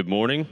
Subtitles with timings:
[0.00, 0.46] Good morning.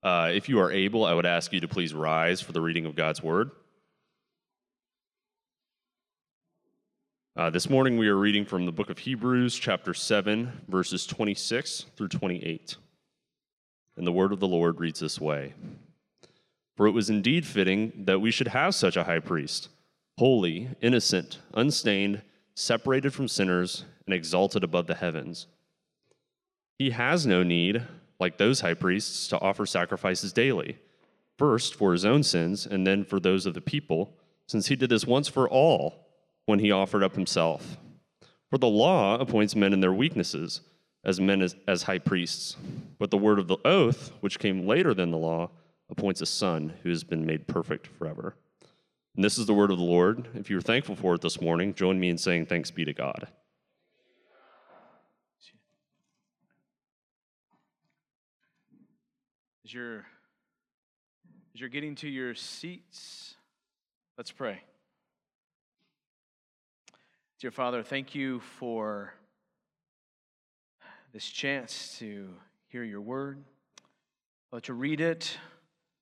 [0.00, 2.86] Uh, if you are able, I would ask you to please rise for the reading
[2.86, 3.50] of God's Word.
[7.36, 11.86] Uh, this morning we are reading from the book of Hebrews, chapter 7, verses 26
[11.96, 12.76] through 28.
[13.96, 15.54] And the Word of the Lord reads this way
[16.76, 19.68] For it was indeed fitting that we should have such a high priest,
[20.16, 22.22] holy, innocent, unstained,
[22.54, 25.48] separated from sinners, and exalted above the heavens.
[26.78, 27.82] He has no need
[28.20, 30.78] like those high priests, to offer sacrifices daily,
[31.36, 34.16] first for his own sins and then for those of the people,
[34.46, 36.06] since he did this once for all
[36.46, 37.76] when he offered up himself.
[38.50, 40.60] For the law appoints men in their weaknesses
[41.04, 42.56] as men as, as high priests,
[42.98, 45.50] but the word of the oath, which came later than the law,
[45.90, 48.36] appoints a son who has been made perfect forever.
[49.16, 50.28] And this is the word of the Lord.
[50.34, 53.28] If you're thankful for it this morning, join me in saying thanks be to God.
[59.74, 60.06] You're,
[61.52, 63.34] as you're getting to your seats,
[64.16, 64.60] let's pray.
[67.40, 69.12] Dear Father, thank you for
[71.12, 72.28] this chance to
[72.68, 73.42] hear your word,
[74.52, 75.36] uh, to read it,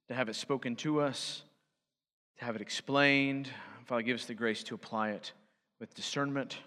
[0.09, 1.43] to have it spoken to us,
[2.39, 3.49] to have it explained.
[3.87, 5.33] Father, give us the grace to apply it
[5.81, 6.59] with discernment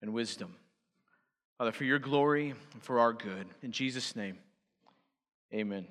[0.00, 0.54] and wisdom.
[1.58, 3.46] Father, for your glory and for our good.
[3.62, 4.38] In Jesus' name.
[5.54, 5.86] Amen.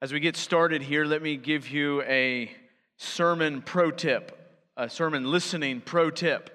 [0.00, 2.50] As we get started here, let me give you a
[2.96, 4.38] sermon pro tip,
[4.76, 6.50] a sermon listening pro tip.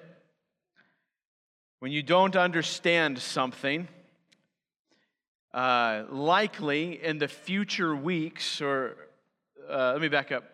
[1.80, 3.88] When you don't understand something,
[5.52, 8.96] uh, likely in the future weeks, or
[9.68, 10.44] uh, let me back up.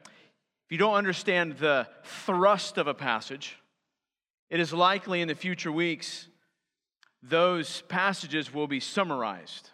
[0.66, 3.56] If you don't understand the thrust of a passage,
[4.50, 6.26] it is likely in the future weeks
[7.22, 9.70] those passages will be summarized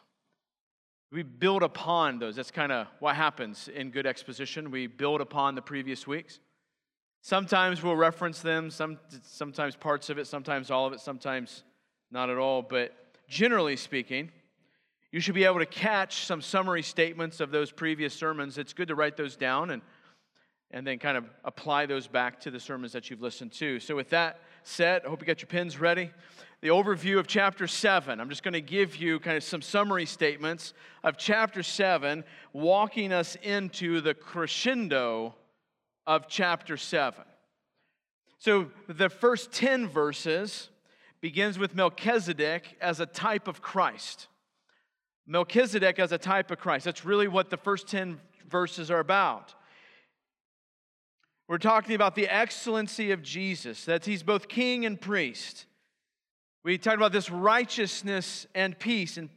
[1.12, 2.36] we build upon those.
[2.36, 4.70] That's kind of what happens in good exposition.
[4.70, 6.40] We build upon the previous weeks.
[7.22, 11.62] Sometimes we'll reference them, some, sometimes parts of it, sometimes all of it, sometimes
[12.10, 12.62] not at all.
[12.62, 12.94] But
[13.28, 14.30] generally speaking,
[15.10, 18.58] you should be able to catch some summary statements of those previous sermons.
[18.58, 19.80] It's good to write those down and,
[20.70, 23.78] and then kind of apply those back to the sermons that you've listened to.
[23.78, 26.10] So, with that said, I hope you got your pens ready
[26.64, 28.18] the overview of chapter 7.
[28.18, 33.12] I'm just going to give you kind of some summary statements of chapter 7, walking
[33.12, 35.34] us into the crescendo
[36.06, 37.22] of chapter 7.
[38.38, 40.70] So the first 10 verses
[41.20, 44.28] begins with Melchizedek as a type of Christ.
[45.26, 46.86] Melchizedek as a type of Christ.
[46.86, 49.54] That's really what the first 10 verses are about.
[51.46, 55.66] We're talking about the excellency of Jesus, that he's both king and priest.
[56.64, 59.28] We talked about this righteousness and peace, and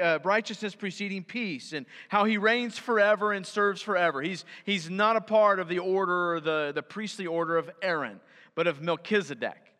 [0.00, 4.20] uh, righteousness preceding peace, and how he reigns forever and serves forever.
[4.20, 8.20] He's, he's not a part of the order or the, the priestly order of Aaron,
[8.56, 9.72] but of Melchizedek.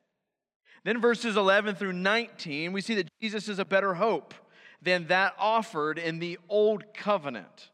[0.84, 4.32] Then, verses 11 through 19, we see that Jesus is a better hope
[4.80, 7.70] than that offered in the old covenant.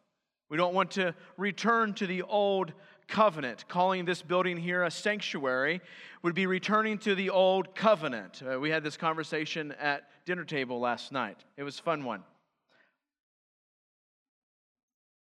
[0.49, 2.73] We don't want to return to the old
[3.09, 3.67] covenant.
[3.69, 5.81] Calling this building here a sanctuary
[6.23, 8.43] would be returning to the old covenant.
[8.43, 11.43] Uh, we had this conversation at dinner table last night.
[11.57, 12.23] It was a fun one.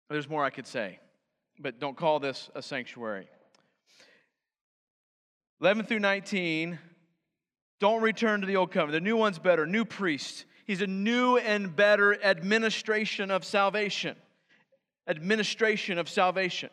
[0.08, 0.98] There's more I could say,
[1.58, 3.28] but don't call this a sanctuary.
[5.60, 6.78] 11 through 19,
[7.80, 8.92] don't return to the old covenant.
[8.92, 10.44] The new one's better, new priest.
[10.66, 14.16] He's a new and better administration of salvation.
[15.08, 16.70] Administration of salvation.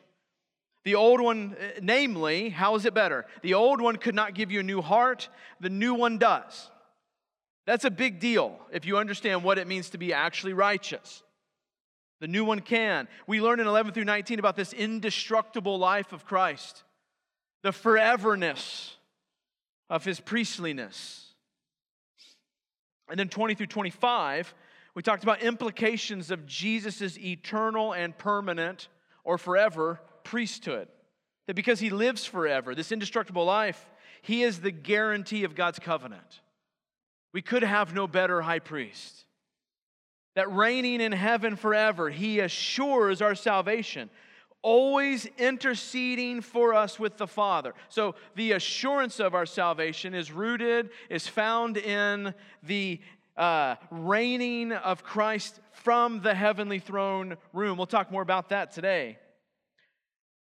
[0.85, 3.25] The old one, uh, namely, how is it better?
[3.41, 5.29] The old one could not give you a new heart,
[5.59, 6.69] the new one does.
[7.65, 11.23] That's a big deal if you understand what it means to be actually righteous.
[12.19, 13.07] The new one can.
[13.27, 16.83] We learn in 11 through 19 about this indestructible life of Christ,
[17.61, 18.91] the foreverness
[19.89, 21.33] of his priestliness.
[23.09, 24.53] And then 20 through 25,
[24.95, 28.89] we talked about implications of Jesus' eternal and permanent
[29.23, 30.87] or forever priesthood.
[31.47, 33.85] That because he lives forever, this indestructible life,
[34.21, 36.41] he is the guarantee of God's covenant.
[37.33, 39.25] We could have no better high priest.
[40.35, 44.09] That reigning in heaven forever, he assures our salvation,
[44.61, 47.73] always interceding for us with the Father.
[47.89, 52.33] So the assurance of our salvation is rooted, is found in
[52.63, 53.01] the
[53.35, 57.77] uh, reigning of Christ from the heavenly throne room.
[57.77, 59.17] We'll talk more about that today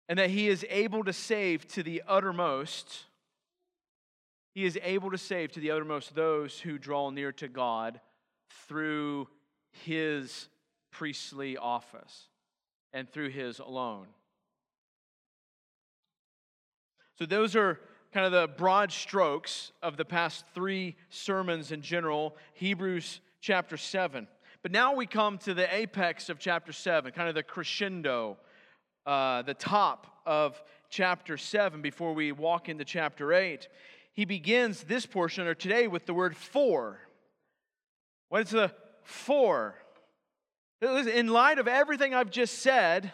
[0.08, 3.04] and that he is able to save to the uttermost.
[4.54, 8.00] He is able to save to the uttermost those who draw near to God
[8.68, 9.28] through
[9.70, 10.48] his
[10.90, 12.28] priestly office
[12.92, 14.06] and through his alone.
[17.18, 17.80] So, those are
[18.12, 24.28] kind of the broad strokes of the past three sermons in general, Hebrews chapter 7.
[24.62, 28.38] But now we come to the apex of chapter 7, kind of the crescendo,
[29.06, 33.68] uh, the top of chapter 7 before we walk into chapter 8.
[34.12, 37.00] He begins this portion, or today, with the word for.
[38.28, 38.72] What is the
[39.02, 39.74] for?
[40.80, 43.12] In light of everything I've just said,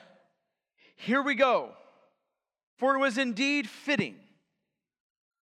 [0.96, 1.70] here we go.
[2.76, 4.16] For it was indeed fitting.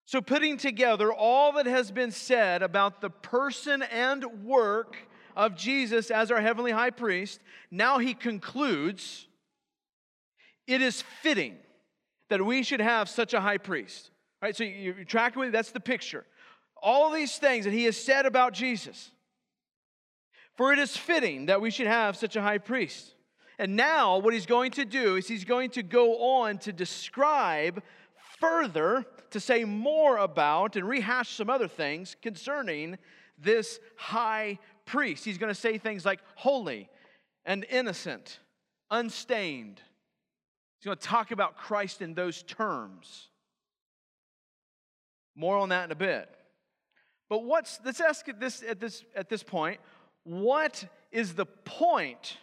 [0.05, 4.97] So, putting together all that has been said about the person and work
[5.37, 7.41] of Jesus as our heavenly high priest,
[7.71, 9.28] now he concludes
[10.69, 11.57] it is fitting
[12.29, 14.11] that we should have such a high priest.
[14.41, 15.53] All right, so you're tracking with me?
[15.53, 16.25] That's the picture.
[16.81, 19.11] All these things that he has said about Jesus.
[20.55, 23.15] For it is fitting that we should have such a high priest.
[23.59, 27.83] And now, what he's going to do is he's going to go on to describe
[28.39, 32.99] further, to say more about, and rehash some other things concerning
[33.37, 35.25] this high priest.
[35.25, 36.89] He's going to say things like holy
[37.45, 38.39] and innocent,
[38.91, 39.81] unstained.
[40.79, 43.29] He's going to talk about Christ in those terms.
[45.35, 46.29] More on that in a bit.
[47.29, 49.81] But what's let's ask at this at this at this point,
[50.25, 52.37] what is the point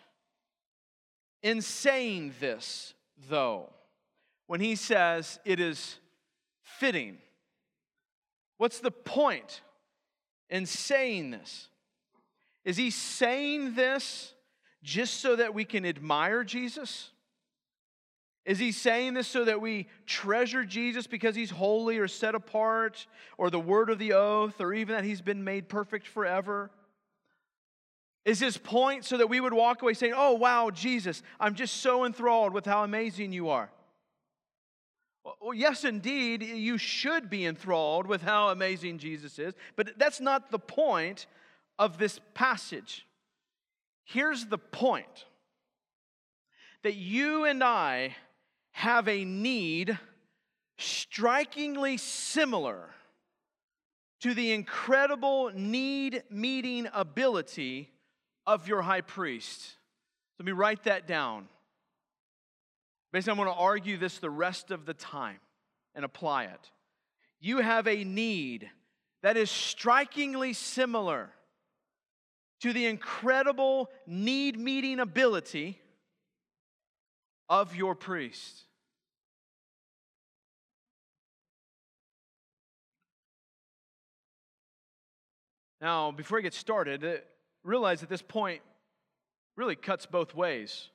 [1.41, 2.93] in saying this
[3.29, 3.71] though?
[4.47, 5.97] When he says it is
[6.61, 7.17] fitting.
[8.57, 9.61] What's the point
[10.49, 11.69] in saying this?
[12.63, 14.33] Is he saying this
[14.83, 17.11] just so that we can admire Jesus?
[18.45, 23.07] Is he saying this so that we treasure Jesus because he's holy or set apart,
[23.37, 26.69] or the word of the oath, or even that he's been made perfect forever?
[28.23, 31.77] Is his point so that we would walk away saying, Oh, wow, Jesus, I'm just
[31.77, 33.69] so enthralled with how amazing you are?
[35.41, 40.51] Well, yes, indeed, you should be enthralled with how amazing Jesus is, but that's not
[40.51, 41.25] the point
[41.79, 43.07] of this passage.
[44.03, 45.25] Here's the point
[46.83, 48.15] that you and I
[48.75, 49.97] have a need
[50.77, 52.89] strikingly similar
[54.19, 57.89] to the incredible need meeting ability
[58.45, 59.77] of your high priest.
[60.37, 61.47] Let me write that down.
[63.13, 65.39] Basically, I'm going to argue this the rest of the time
[65.95, 66.71] and apply it.
[67.39, 68.69] You have a need
[69.23, 71.29] that is strikingly similar
[72.59, 75.79] to the incredible need meeting ability
[77.49, 78.63] of your priest.
[85.81, 87.17] Now, before I get started, uh,
[87.63, 88.61] realize that this point
[89.55, 90.89] really cuts both ways.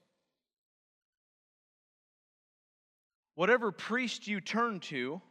[3.34, 5.22] Whatever priest you turn to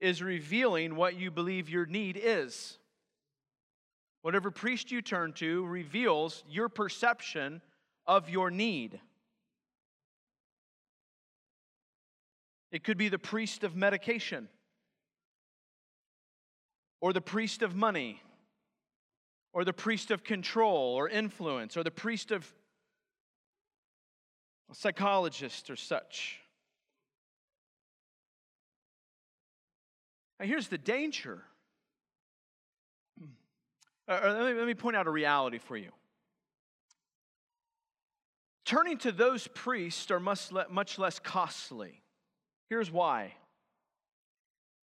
[0.00, 2.78] is revealing what you believe your need is.
[4.22, 7.62] Whatever priest you turn to reveals your perception
[8.06, 9.00] of your need.
[12.72, 14.48] It could be the priest of medication
[17.02, 18.22] or the priest of money,
[19.52, 22.50] or the priest of control or influence, or the priest of
[24.70, 26.38] a psychologist or such.
[30.38, 31.42] Now, here's the danger.
[34.08, 35.90] Uh, let, me, let me point out a reality for you.
[38.64, 42.01] Turning to those priests are much, much less costly.
[42.72, 43.34] Here's why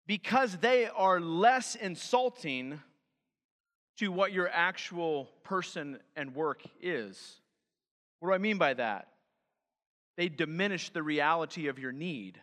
[0.07, 2.81] because they are less insulting
[3.99, 7.41] to what your actual person and work is.
[8.21, 9.09] What do I mean by that?
[10.17, 12.41] They diminish the reality of your need.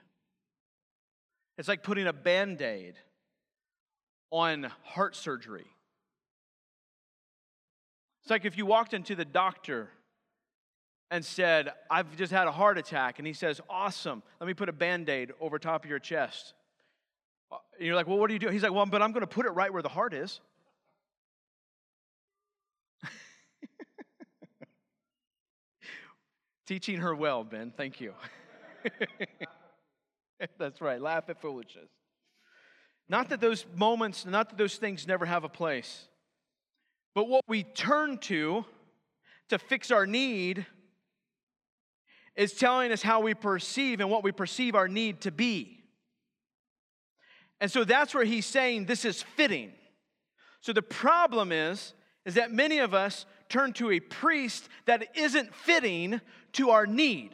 [1.57, 2.95] It's like putting a band aid
[4.31, 5.67] on heart surgery.
[8.23, 9.91] It's like if you walked into the doctor
[11.11, 14.69] and said, I've just had a heart attack, and he says, Awesome, let me put
[14.69, 16.53] a band aid over top of your chest.
[17.51, 18.47] Uh, and you're like, well, what do you do?
[18.47, 20.39] He's like, well, but I'm going to put it right where the heart is.
[26.65, 27.73] Teaching her well, Ben.
[27.75, 28.13] Thank you.
[30.57, 31.01] That's right.
[31.01, 31.89] Laugh at foolishness.
[33.09, 36.07] Not that those moments, not that those things never have a place,
[37.13, 38.63] but what we turn to
[39.49, 40.65] to fix our need
[42.35, 45.79] is telling us how we perceive and what we perceive our need to be.
[47.59, 49.71] And so that's where he's saying this is fitting.
[50.61, 51.93] So the problem is,
[52.25, 56.21] is that many of us turn to a priest that isn't fitting
[56.53, 57.31] to our need.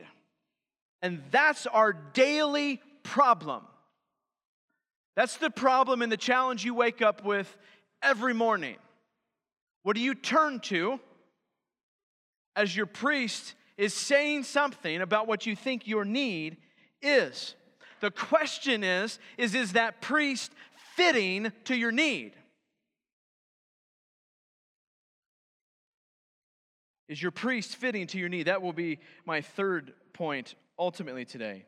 [1.02, 3.64] And that's our daily problem.
[5.16, 7.56] That's the problem and the challenge you wake up with
[8.02, 8.76] every morning.
[9.84, 11.00] What do you turn to
[12.56, 16.58] as your priest is saying something about what you think your need
[17.02, 17.56] is?
[18.00, 20.52] The question is, is is that priest
[20.96, 22.34] fitting to your need?
[27.08, 28.48] Is your priest fitting to your need?
[28.48, 31.66] That will be my third point ultimately today.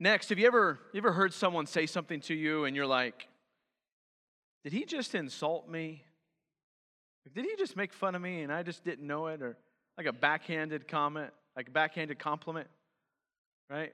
[0.00, 3.26] Next, have you ever, you ever heard someone say something to you and you're like,
[4.62, 6.04] did he just insult me?
[7.34, 9.42] Did he just make fun of me and I just didn't know it?
[9.42, 9.56] Or
[9.96, 12.68] like a backhanded comment, like a backhanded compliment,
[13.68, 13.92] right?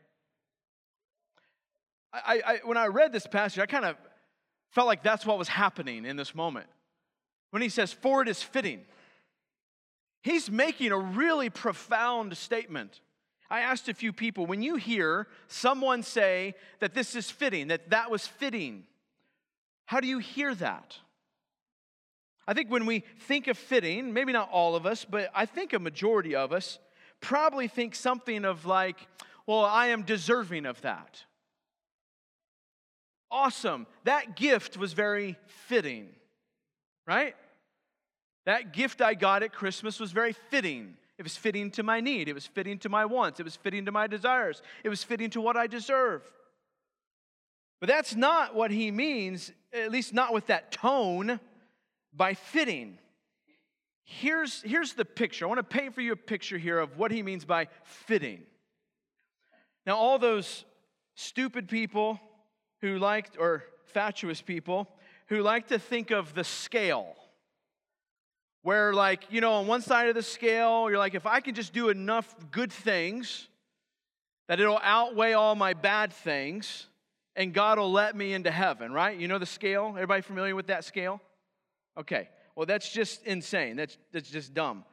[2.13, 3.97] I, I, when I read this passage, I kind of
[4.71, 6.67] felt like that's what was happening in this moment.
[7.51, 8.83] When he says, For it is fitting,
[10.23, 13.01] he's making a really profound statement.
[13.51, 17.91] I asked a few people, when you hear someone say that this is fitting, that
[17.91, 18.85] that was fitting,
[19.87, 20.99] how do you hear that?
[22.47, 25.73] I think when we think of fitting, maybe not all of us, but I think
[25.73, 26.79] a majority of us
[27.21, 29.09] probably think something of like,
[29.47, 31.25] well, I am deserving of that.
[33.31, 33.87] Awesome.
[34.05, 35.37] That gift was very
[35.67, 36.09] fitting,
[37.07, 37.35] right?
[38.47, 40.97] That gift I got at Christmas was very fitting.
[41.19, 42.29] It was fitting to my need.
[42.29, 43.41] It was fitting to my wants.
[43.41, 44.63] It was fitting to my desires.
[44.83, 46.23] It was fitting to what I deserve.
[47.81, 51.41] But that's not what he means, at least not with that tone,
[52.17, 52.99] by fitting.
[54.05, 55.47] Here's, here's the picture.
[55.47, 58.43] I want to paint for you a picture here of what he means by fitting.
[59.87, 60.65] Now, all those
[61.15, 62.21] stupid people
[62.81, 64.89] who liked, or fatuous people,
[65.29, 67.17] who like to think of the scale
[68.65, 71.55] where like you know on one side of the scale you're like if i can
[71.55, 73.49] just do enough good things
[74.49, 76.87] that it'll outweigh all my bad things
[77.37, 80.67] and god will let me into heaven right you know the scale everybody familiar with
[80.67, 81.21] that scale
[81.99, 84.85] okay well that's just insane that's, that's just dumb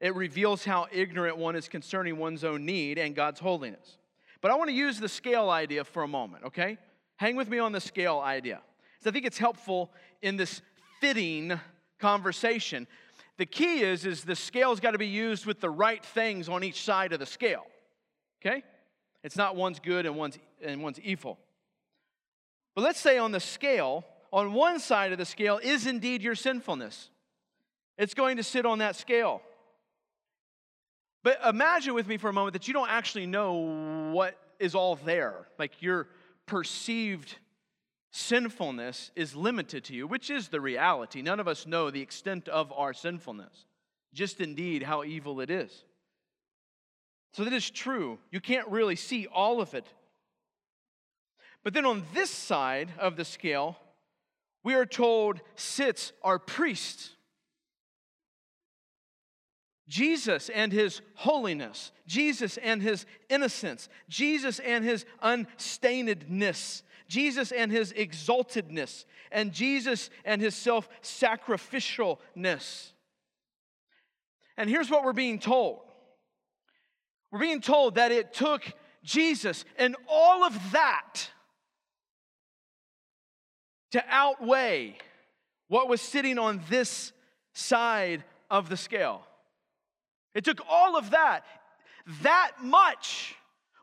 [0.00, 3.98] it reveals how ignorant one is concerning one's own need and god's holiness
[4.40, 6.78] but i want to use the scale idea for a moment okay
[7.16, 8.60] hang with me on the scale idea
[8.94, 9.90] because i think it's helpful
[10.22, 10.60] in this
[11.00, 11.58] fitting
[11.98, 12.86] conversation
[13.38, 16.64] the key is, is the scale's got to be used with the right things on
[16.64, 17.66] each side of the scale.
[18.40, 18.62] Okay?
[19.22, 21.38] It's not one's good and one's, and one's evil.
[22.74, 26.34] But let's say on the scale, on one side of the scale is indeed your
[26.34, 27.10] sinfulness.
[27.98, 29.40] It's going to sit on that scale.
[31.22, 34.96] But imagine with me for a moment that you don't actually know what is all
[34.96, 35.48] there.
[35.58, 36.08] Like your
[36.46, 37.36] perceived
[38.12, 41.22] sinfulness is limited to you, which is the reality.
[41.22, 43.66] None of us know the extent of our sinfulness,
[44.14, 45.84] just indeed how evil it is.
[47.32, 48.18] So that is true.
[48.30, 49.86] You can't really see all of it.
[51.62, 53.76] But then on this side of the scale,
[54.66, 57.10] we are told sits our priest.
[59.86, 67.92] Jesus and his holiness, Jesus and his innocence, Jesus and his unstainedness, Jesus and his
[67.92, 72.90] exaltedness, and Jesus and his self sacrificialness.
[74.56, 75.78] And here's what we're being told
[77.30, 78.64] we're being told that it took
[79.04, 81.30] Jesus and all of that
[83.96, 84.94] to outweigh
[85.68, 87.12] what was sitting on this
[87.54, 89.22] side of the scale.
[90.34, 91.46] It took all of that.
[92.20, 93.34] That much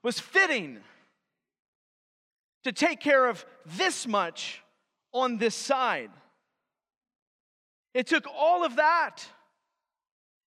[0.04, 0.78] was fitting
[2.64, 4.62] to take care of this much
[5.14, 6.12] on this side.
[7.96, 9.26] It took all of that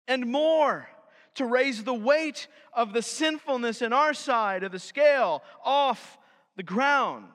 [0.10, 0.89] and more
[1.36, 6.17] to raise the weight of the sinfulness in our side of the scale off
[6.58, 7.32] the ground.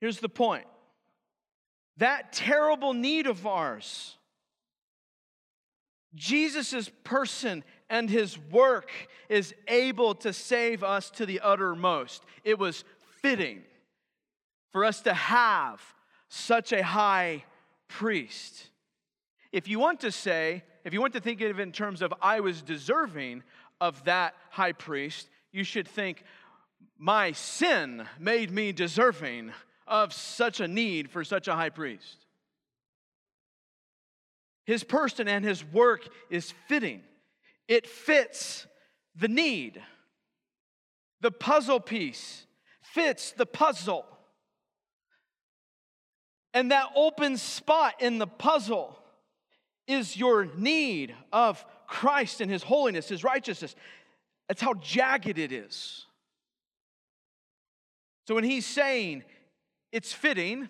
[0.00, 0.66] Here's the point
[1.98, 4.16] that terrible need of ours,
[6.14, 8.90] Jesus' person and his work
[9.28, 12.24] is able to save us to the uttermost.
[12.42, 12.84] It was
[13.20, 13.62] fitting
[14.72, 15.82] for us to have
[16.28, 17.44] such a high
[17.88, 18.68] priest.
[19.52, 22.14] If you want to say, if you want to think of it in terms of
[22.22, 23.42] I was deserving
[23.80, 26.22] of that high priest, you should think,
[26.96, 29.52] my sin made me deserving
[29.90, 32.24] of such a need for such a high priest.
[34.64, 37.02] His person and his work is fitting.
[37.68, 38.66] It fits
[39.16, 39.82] the need.
[41.20, 42.46] The puzzle piece
[42.80, 44.06] fits the puzzle.
[46.54, 48.96] And that open spot in the puzzle
[49.86, 53.74] is your need of Christ and His holiness, His righteousness.
[54.48, 56.06] That's how jagged it is.
[58.26, 59.24] So when He's saying
[59.92, 60.68] it's fitting,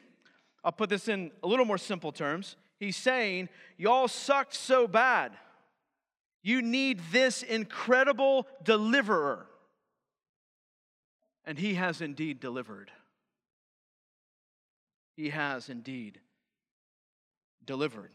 [0.65, 2.57] I'll put this in a little more simple terms.
[2.79, 5.33] He's saying, Y'all sucked so bad.
[6.43, 9.47] You need this incredible deliverer.
[11.45, 12.91] And He has indeed delivered.
[15.17, 16.21] He has indeed
[17.65, 18.13] delivered.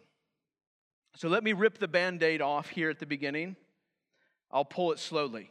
[1.15, 3.55] So let me rip the band aid off here at the beginning.
[4.51, 5.49] I'll pull it slowly.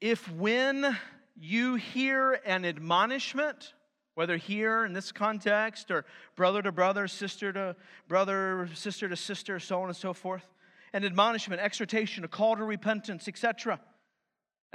[0.00, 0.96] If when
[1.42, 3.72] you hear an admonishment,
[4.14, 6.04] whether here in this context or
[6.36, 7.74] brother to brother, sister to
[8.08, 10.44] brother, sister to sister, so on and so forth,
[10.92, 13.80] an admonishment, exhortation, a call to repentance, etc.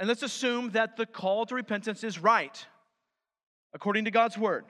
[0.00, 2.66] And let's assume that the call to repentance is right,
[3.72, 4.64] according to God's word.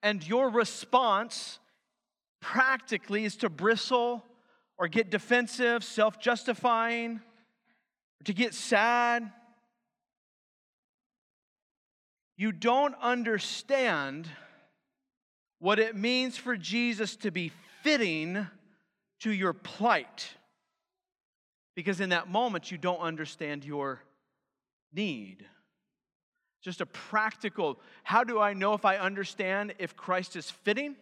[0.00, 1.58] And your response
[2.40, 4.24] practically is to bristle
[4.78, 9.28] or get defensive, self justifying, or to get sad.
[12.42, 14.28] You don't understand
[15.60, 17.52] what it means for Jesus to be
[17.84, 18.48] fitting
[19.20, 20.28] to your plight.
[21.76, 24.02] Because in that moment, you don't understand your
[24.92, 25.46] need.
[26.62, 30.96] Just a practical, how do I know if I understand if Christ is fitting?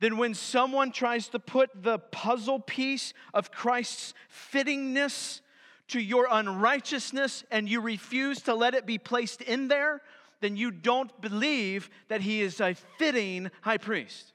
[0.00, 4.14] Then, when someone tries to put the puzzle piece of Christ's
[4.52, 5.42] fittingness
[5.90, 10.00] to your unrighteousness and you refuse to let it be placed in there,
[10.40, 14.32] then you don't believe that he is a fitting high priest.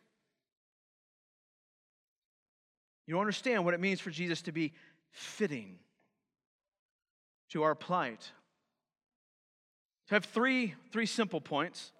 [3.07, 4.73] You don't understand what it means for Jesus to be
[5.11, 5.77] fitting
[7.49, 8.31] to our plight.
[10.07, 11.91] So I have three, three simple points.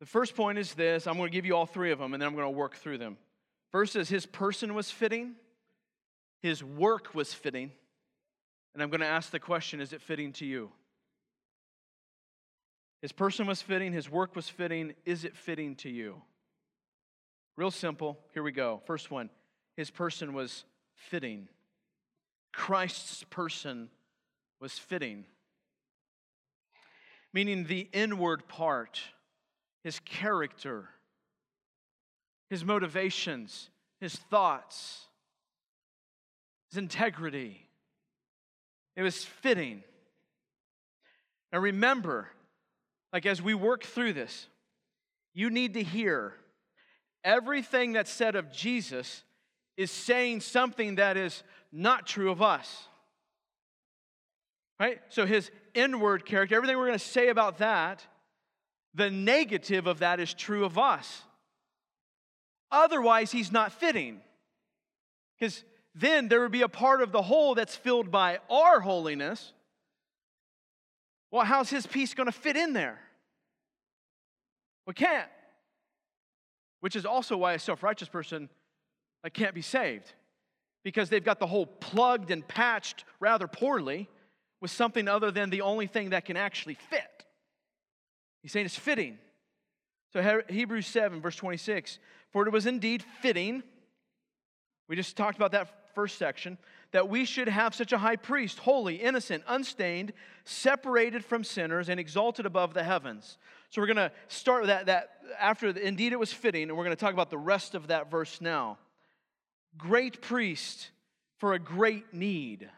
[0.00, 2.22] The first point is this I'm going to give you all three of them and
[2.22, 3.16] then I'm going to work through them.
[3.72, 5.34] First is his person was fitting,
[6.46, 7.72] his work was fitting,
[8.72, 10.70] and I'm going to ask the question is it fitting to you?
[13.02, 16.22] His person was fitting, his work was fitting, is it fitting to you?
[17.56, 18.18] Real simple.
[18.32, 18.80] Here we go.
[18.86, 19.28] First one
[19.76, 21.48] his person was fitting.
[22.52, 23.90] Christ's person
[24.60, 25.24] was fitting,
[27.34, 29.00] meaning the inward part
[29.82, 30.90] his character,
[32.50, 35.06] his motivations, his thoughts,
[36.70, 37.68] his integrity.
[38.96, 39.82] It was fitting.
[41.52, 42.28] Now remember,
[43.12, 44.48] like as we work through this,
[45.34, 46.34] you need to hear
[47.22, 49.22] everything that's said of Jesus
[49.76, 52.88] is saying something that is not true of us.
[54.80, 55.00] Right?
[55.08, 58.04] So his inward character, everything we're going to say about that
[58.96, 61.22] the negative of that is true of us.
[62.72, 64.20] Otherwise, he's not fitting.
[65.38, 65.62] Because
[65.98, 69.54] then there would be a part of the whole that's filled by our holiness.
[71.30, 73.00] Well, how's his piece going to fit in there?
[74.86, 75.28] We can't.
[76.80, 78.50] Which is also why a self righteous person
[79.24, 80.12] like, can't be saved.
[80.84, 84.08] Because they've got the hole plugged and patched rather poorly
[84.60, 87.24] with something other than the only thing that can actually fit.
[88.42, 89.18] He's saying it's fitting.
[90.12, 91.98] So Hebrews 7, verse 26
[92.32, 93.62] For it was indeed fitting,
[94.88, 96.58] we just talked about that first section,
[96.92, 100.12] that we should have such a high priest, holy, innocent, unstained,
[100.44, 103.38] separated from sinners, and exalted above the heavens.
[103.70, 106.84] So we're going to start with that, that after, indeed it was fitting, and we're
[106.84, 108.78] going to talk about the rest of that verse now.
[109.76, 110.90] Great priest
[111.38, 112.68] for a great need.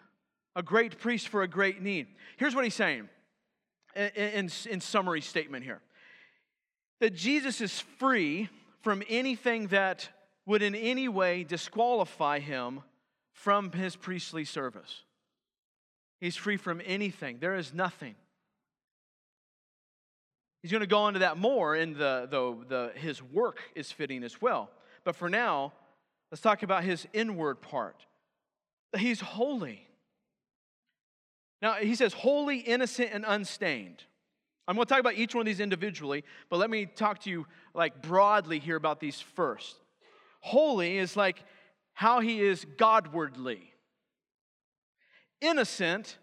[0.56, 2.06] A great priest for a great need.
[2.36, 3.08] Here's what he's saying
[3.94, 5.80] in, in summary statement here
[7.00, 8.48] that Jesus is free
[8.82, 10.08] from anything that
[10.48, 12.80] would in any way disqualify him
[13.32, 15.02] from his priestly service.
[16.20, 17.36] He's free from anything.
[17.38, 18.14] There is nothing.
[20.62, 24.24] He's going to go into that more in the, the, the his work is fitting
[24.24, 24.70] as well.
[25.04, 25.74] But for now,
[26.32, 28.06] let's talk about his inward part.
[28.96, 29.86] He's holy.
[31.60, 34.02] Now, he says, holy, innocent, and unstained.
[34.66, 37.30] I'm going to talk about each one of these individually, but let me talk to
[37.30, 39.76] you like broadly here about these first.
[40.40, 41.42] Holy is like
[41.92, 43.72] how he is Godwardly.
[45.40, 46.18] Innocent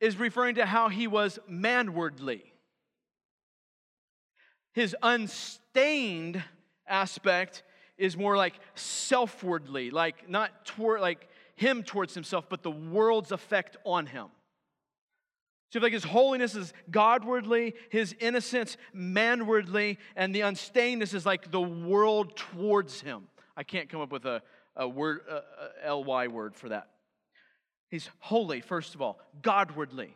[0.00, 2.42] is referring to how he was manwardly.
[4.72, 6.42] His unstained
[6.86, 7.62] aspect
[7.98, 13.76] is more like selfwardly, like not toward like him towards himself, but the world's effect
[13.84, 14.28] on him.
[15.70, 21.60] So, like his holiness is Godwardly, his innocence manwardly, and the unstainedness is like the
[21.60, 23.28] world towards him.
[23.56, 24.42] I can't come up with a,
[24.74, 26.88] a word, a, a ly word for that.
[27.88, 30.10] He's holy, first of all, Godwardly.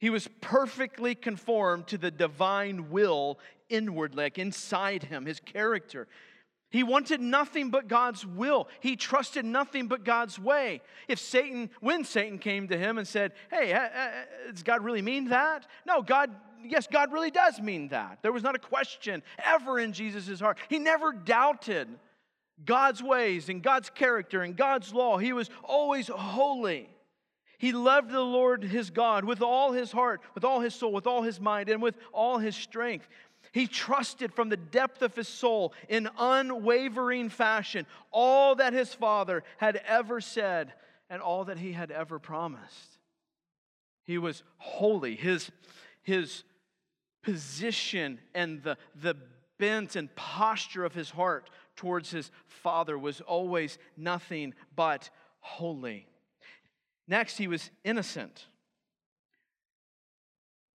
[0.00, 6.08] He was perfectly conformed to the divine will inwardly, like inside him, his character.
[6.70, 8.68] He wanted nothing but God's will.
[8.80, 10.82] He trusted nothing but God's way.
[11.08, 14.10] If Satan, when Satan came to him and said, Hey, uh, uh, uh,
[14.52, 15.66] does God really mean that?
[15.86, 16.30] No, God,
[16.62, 18.18] yes, God really does mean that.
[18.20, 20.58] There was not a question ever in Jesus' heart.
[20.68, 21.88] He never doubted
[22.64, 25.16] God's ways and God's character and God's law.
[25.16, 26.90] He was always holy.
[27.58, 31.08] He loved the Lord his God with all his heart, with all his soul, with
[31.08, 33.08] all his mind, and with all his strength.
[33.52, 39.44] He trusted from the depth of his soul in unwavering fashion all that his father
[39.56, 40.72] had ever said
[41.10, 42.98] and all that he had ever promised.
[44.04, 45.16] He was holy.
[45.16, 45.50] His,
[46.02, 46.44] his
[47.22, 49.16] position and the, the
[49.58, 56.06] bent and posture of his heart towards his father was always nothing but holy.
[57.06, 58.46] Next, he was innocent.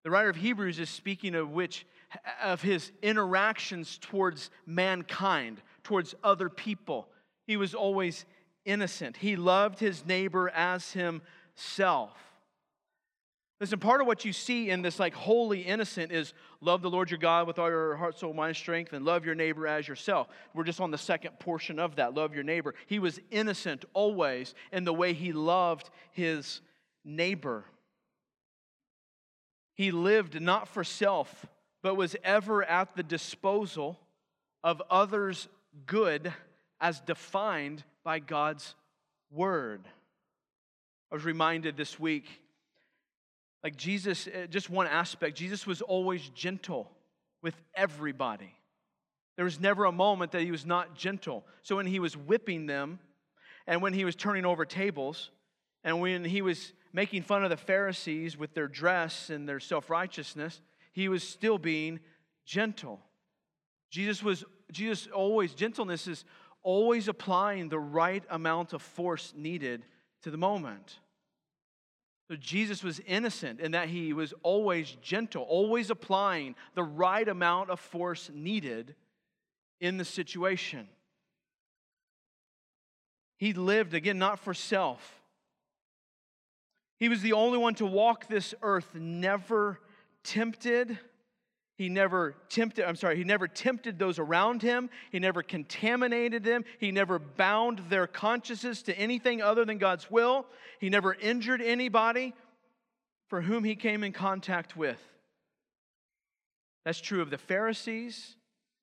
[0.03, 1.85] The writer of Hebrews is speaking of which
[2.41, 7.07] of his interactions towards mankind, towards other people.
[7.45, 8.25] He was always
[8.65, 9.17] innocent.
[9.17, 12.11] He loved his neighbor as himself.
[13.59, 17.09] Listen, part of what you see in this like holy innocent is love the Lord
[17.09, 20.27] your God with all your heart, soul, mind, strength, and love your neighbor as yourself.
[20.53, 22.13] We're just on the second portion of that.
[22.13, 22.75] Love your neighbor.
[22.87, 26.59] He was innocent always in the way he loved his
[27.05, 27.63] neighbor.
[29.75, 31.45] He lived not for self,
[31.83, 33.99] but was ever at the disposal
[34.63, 35.49] of others'
[35.85, 36.33] good
[36.79, 38.73] as defined by God's
[39.29, 39.81] word.
[41.11, 42.25] I was reminded this week,
[43.63, 46.89] like Jesus, uh, just one aspect, Jesus was always gentle
[47.41, 48.55] with everybody.
[49.35, 51.45] There was never a moment that he was not gentle.
[51.63, 52.99] So when he was whipping them,
[53.67, 55.31] and when he was turning over tables,
[55.83, 59.89] and when he was making fun of the Pharisees with their dress and their self
[59.89, 60.61] righteousness,
[60.93, 61.99] he was still being
[62.45, 63.01] gentle.
[63.89, 66.23] Jesus was Jesus always gentleness is
[66.63, 69.85] always applying the right amount of force needed
[70.23, 70.99] to the moment.
[72.29, 77.69] So Jesus was innocent in that he was always gentle, always applying the right amount
[77.69, 78.95] of force needed
[79.81, 80.87] in the situation.
[83.37, 85.21] He lived, again, not for self.
[86.97, 89.79] He was the only one to walk this earth never
[90.23, 90.97] tempted.
[91.75, 94.89] He never tempted, I'm sorry, he never tempted those around him.
[95.11, 96.63] He never contaminated them.
[96.79, 100.45] He never bound their consciences to anything other than God's will.
[100.79, 102.33] He never injured anybody
[103.27, 105.01] for whom he came in contact with.
[106.85, 108.35] That's true of the Pharisees,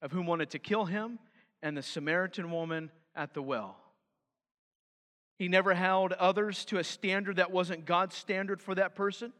[0.02, 1.18] of whom wanted to kill him,
[1.62, 3.76] and the Samaritan woman at the well.
[5.38, 9.32] He never held others to a standard that wasn't God's standard for that person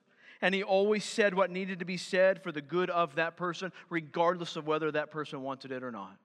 [0.42, 3.72] and he always said what needed to be said for the good of that person,
[3.88, 6.16] regardless of whether that person wanted it or not.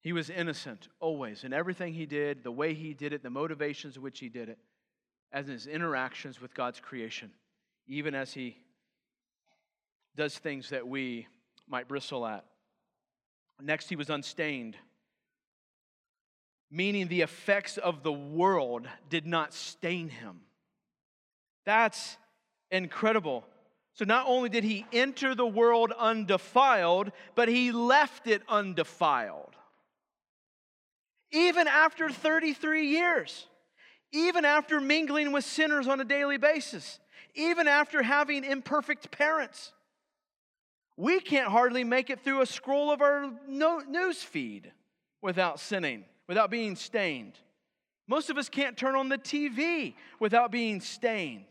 [0.00, 3.96] He was innocent always in everything he did, the way he did it, the motivations
[3.96, 4.58] in which he did it,
[5.32, 7.30] as in his interactions with God's creation,
[7.86, 8.58] even as he
[10.14, 11.26] does things that we
[11.66, 12.44] might bristle at.
[13.62, 14.76] Next, he was unstained,
[16.70, 20.40] meaning the effects of the world did not stain him.
[21.66, 22.16] That's
[22.70, 23.44] incredible.
[23.94, 29.54] So not only did he enter the world undefiled, but he left it undefiled.
[31.30, 33.46] Even after 33 years,
[34.12, 36.98] even after mingling with sinners on a daily basis,
[37.34, 39.72] even after having imperfect parents,
[40.96, 44.70] we can't hardly make it through a scroll of our news feed
[45.22, 47.38] without sinning, without being stained.
[48.06, 51.46] Most of us can't turn on the TV without being stained.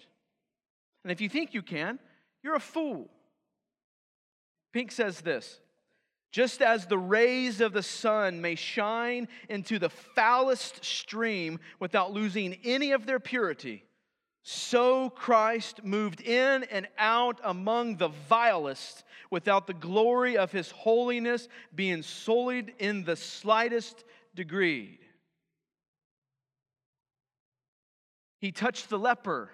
[1.03, 1.99] And if you think you can,
[2.43, 3.09] you're a fool.
[4.71, 5.59] Pink says this
[6.31, 12.57] just as the rays of the sun may shine into the foulest stream without losing
[12.63, 13.83] any of their purity,
[14.41, 21.47] so Christ moved in and out among the vilest without the glory of his holiness
[21.75, 24.99] being sullied in the slightest degree.
[28.43, 29.51] He touched the leper,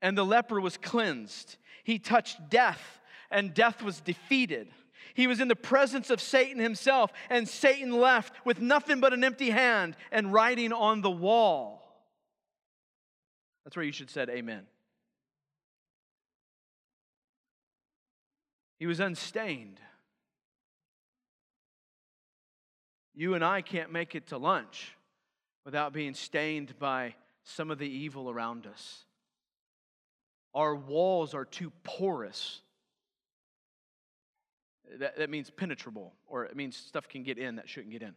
[0.00, 1.56] and the leper was cleansed.
[1.82, 3.00] He touched death,
[3.32, 4.68] and death was defeated.
[5.14, 9.24] He was in the presence of Satan himself, and Satan left with nothing but an
[9.24, 11.82] empty hand and writing on the wall.
[13.64, 14.68] That's where you should said amen.
[18.78, 19.80] He was unstained.
[23.16, 24.96] You and I can't make it to lunch
[25.64, 29.04] without being stained by some of the evil around us.
[30.54, 32.60] Our walls are too porous.
[34.98, 38.14] That, that means penetrable, or it means stuff can get in that shouldn't get in.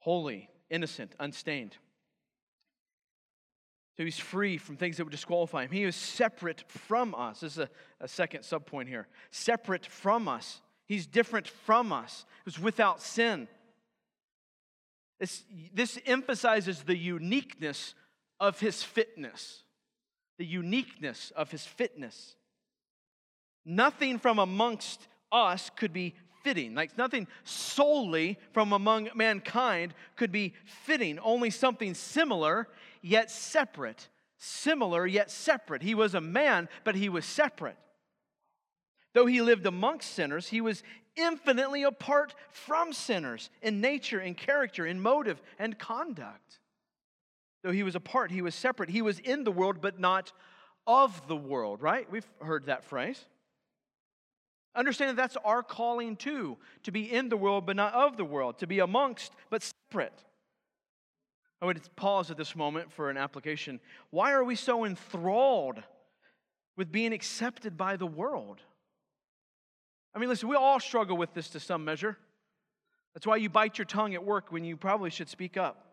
[0.00, 1.76] Holy, innocent, unstained.
[3.96, 5.70] So he's free from things that would disqualify him.
[5.70, 7.40] He is separate from us.
[7.40, 7.68] This is a,
[8.00, 9.06] a second subpoint here.
[9.30, 10.62] Separate from us.
[10.86, 12.24] He's different from us.
[12.38, 13.48] He was without sin.
[15.22, 17.94] This, this emphasizes the uniqueness
[18.40, 19.62] of his fitness.
[20.38, 22.34] The uniqueness of his fitness.
[23.64, 26.74] Nothing from amongst us could be fitting.
[26.74, 31.20] Like nothing solely from among mankind could be fitting.
[31.20, 32.66] Only something similar
[33.00, 34.08] yet separate.
[34.38, 35.82] Similar yet separate.
[35.82, 37.76] He was a man, but he was separate.
[39.14, 40.82] Though he lived amongst sinners, he was
[41.16, 46.60] infinitely apart from sinners in nature, in character, in motive, and conduct.
[47.62, 48.90] Though he was apart, he was separate.
[48.90, 50.32] He was in the world, but not
[50.86, 52.10] of the world, right?
[52.10, 53.24] We've heard that phrase.
[54.74, 58.24] Understand that that's our calling too to be in the world, but not of the
[58.24, 60.18] world, to be amongst, but separate.
[61.60, 63.78] Oh, I would pause at this moment for an application.
[64.10, 65.82] Why are we so enthralled
[66.76, 68.60] with being accepted by the world?
[70.14, 72.18] I mean, listen, we all struggle with this to some measure.
[73.14, 75.86] That's why you bite your tongue at work when you probably should speak up.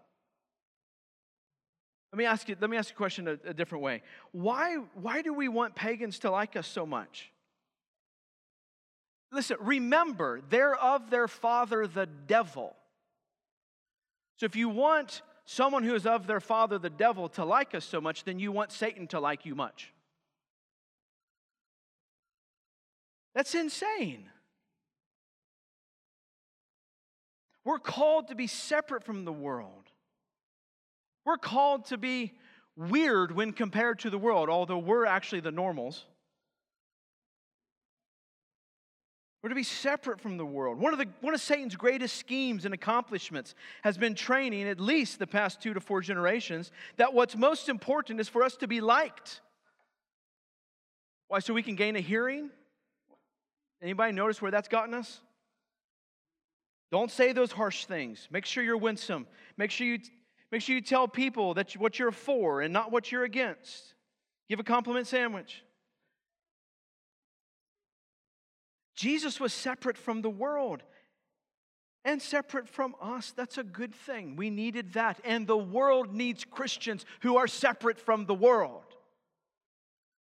[2.12, 4.02] Let me ask you, let me ask you a question a, a different way.
[4.32, 7.32] Why, why do we want pagans to like us so much?
[9.32, 12.76] Listen, remember, they're of their father, the devil.
[14.38, 17.86] So if you want someone who is of their father, the devil, to like us
[17.86, 19.94] so much, then you want Satan to like you much.
[23.36, 24.30] That's insane.
[27.64, 29.92] We're called to be separate from the world.
[31.26, 32.34] We're called to be
[32.76, 36.06] weird when compared to the world, although we're actually the normals.
[39.42, 40.80] We're to be separate from the world.
[40.80, 45.18] One of, the, one of Satan's greatest schemes and accomplishments has been training, at least
[45.18, 48.82] the past two to four generations, that what's most important is for us to be
[48.82, 49.40] liked.
[51.30, 51.40] Why?
[51.40, 52.50] So we can gain a hearing?
[53.82, 55.22] Anybody notice where that's gotten us?
[56.92, 58.28] Don't say those harsh things.
[58.32, 59.28] Make sure you're winsome.
[59.58, 60.00] Make sure you,
[60.52, 63.94] make sure you tell people that what you're for and not what you're against.
[64.50, 65.64] Give a compliment sandwich.
[68.96, 70.84] Jesus was separate from the world
[72.04, 73.32] and separate from us.
[73.36, 74.36] That's a good thing.
[74.36, 75.20] We needed that.
[75.24, 78.84] And the world needs Christians who are separate from the world.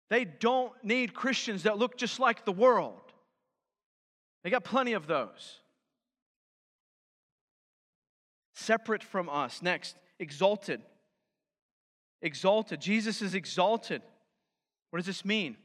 [0.09, 3.10] They don't need Christians that look just like the world.
[4.43, 5.59] They got plenty of those.
[8.55, 9.61] Separate from us.
[9.61, 10.81] Next, exalted.
[12.21, 12.81] Exalted.
[12.81, 14.01] Jesus is exalted.
[14.89, 15.57] What does this mean?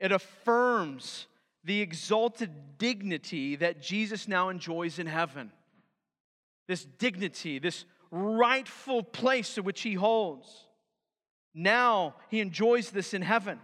[0.00, 1.26] It affirms
[1.64, 5.52] the exalted dignity that Jesus now enjoys in heaven.
[6.68, 10.48] This dignity, this rightful place to which he holds.
[11.54, 13.58] Now he enjoys this in heaven.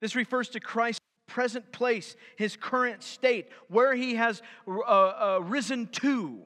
[0.00, 5.86] This refers to Christ's present place, his current state, where he has uh, uh, risen
[5.88, 6.40] to.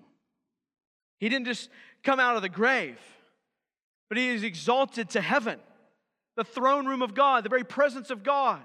[1.18, 1.70] He didn't just
[2.02, 2.98] come out of the grave,
[4.08, 5.58] but he is exalted to heaven,
[6.36, 8.60] the throne room of God, the very presence of God.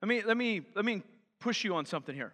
[0.00, 1.02] Let me, let me, let me
[1.38, 2.32] push you on something here.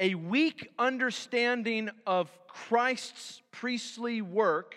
[0.00, 4.74] A weak understanding of Christ's priestly work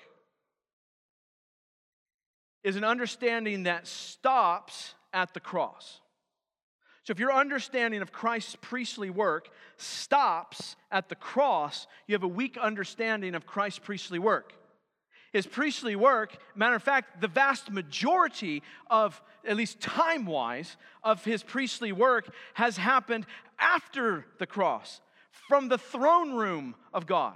[2.63, 5.99] is an understanding that stops at the cross.
[7.03, 12.27] So if your understanding of Christ's priestly work stops at the cross, you have a
[12.27, 14.53] weak understanding of Christ's priestly work
[15.33, 21.25] his priestly work, matter of fact, the vast majority of, at least time wise, of
[21.25, 23.25] his priestly work has happened
[23.59, 25.01] after the cross,
[25.49, 27.33] from the throne room of God.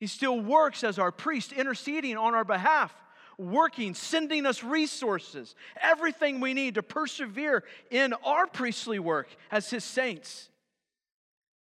[0.00, 2.92] He still works as our priest, interceding on our behalf,
[3.38, 9.84] working, sending us resources, everything we need to persevere in our priestly work as his
[9.84, 10.50] saints.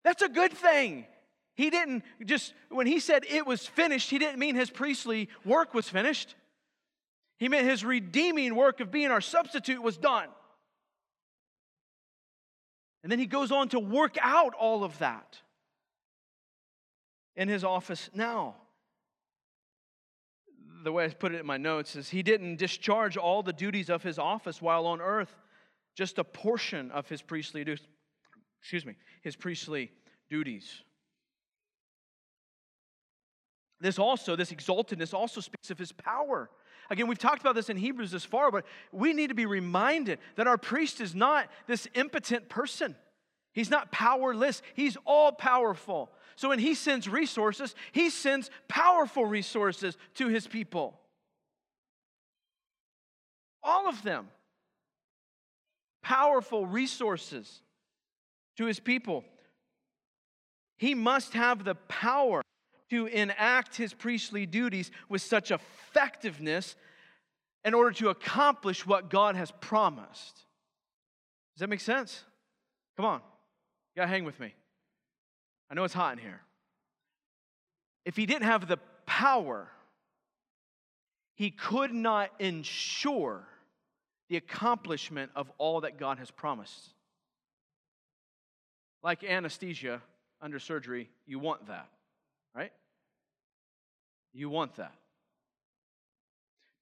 [0.03, 1.05] That's a good thing.
[1.55, 5.73] He didn't just, when he said it was finished, he didn't mean his priestly work
[5.73, 6.35] was finished.
[7.37, 10.29] He meant his redeeming work of being our substitute was done.
[13.03, 15.39] And then he goes on to work out all of that
[17.35, 18.55] in his office now.
[20.83, 23.89] The way I put it in my notes is he didn't discharge all the duties
[23.89, 25.35] of his office while on earth,
[25.95, 27.85] just a portion of his priestly duties.
[28.61, 29.91] Excuse me, his priestly
[30.29, 30.83] duties.
[33.81, 36.49] This also, this exaltedness also speaks of his power.
[36.89, 40.19] Again, we've talked about this in Hebrews this far, but we need to be reminded
[40.35, 42.95] that our priest is not this impotent person.
[43.53, 46.11] He's not powerless, he's all powerful.
[46.39, 50.97] So when he sends resources, he sends powerful resources to his people.
[53.61, 54.29] All of them.
[56.01, 57.59] Powerful resources
[58.55, 59.25] to his people.
[60.77, 62.41] He must have the power
[62.89, 66.77] to enact his priestly duties with such effectiveness
[67.65, 70.35] in order to accomplish what God has promised.
[71.55, 72.23] Does that make sense?
[72.95, 73.19] Come on,
[73.93, 74.53] you gotta hang with me.
[75.69, 76.41] I know it's hot in here.
[78.05, 79.67] If he didn't have the power,
[81.35, 83.43] he could not ensure
[84.29, 86.93] the accomplishment of all that God has promised.
[89.03, 90.01] Like anesthesia
[90.41, 91.87] under surgery, you want that,
[92.55, 92.71] right?
[94.33, 94.93] You want that.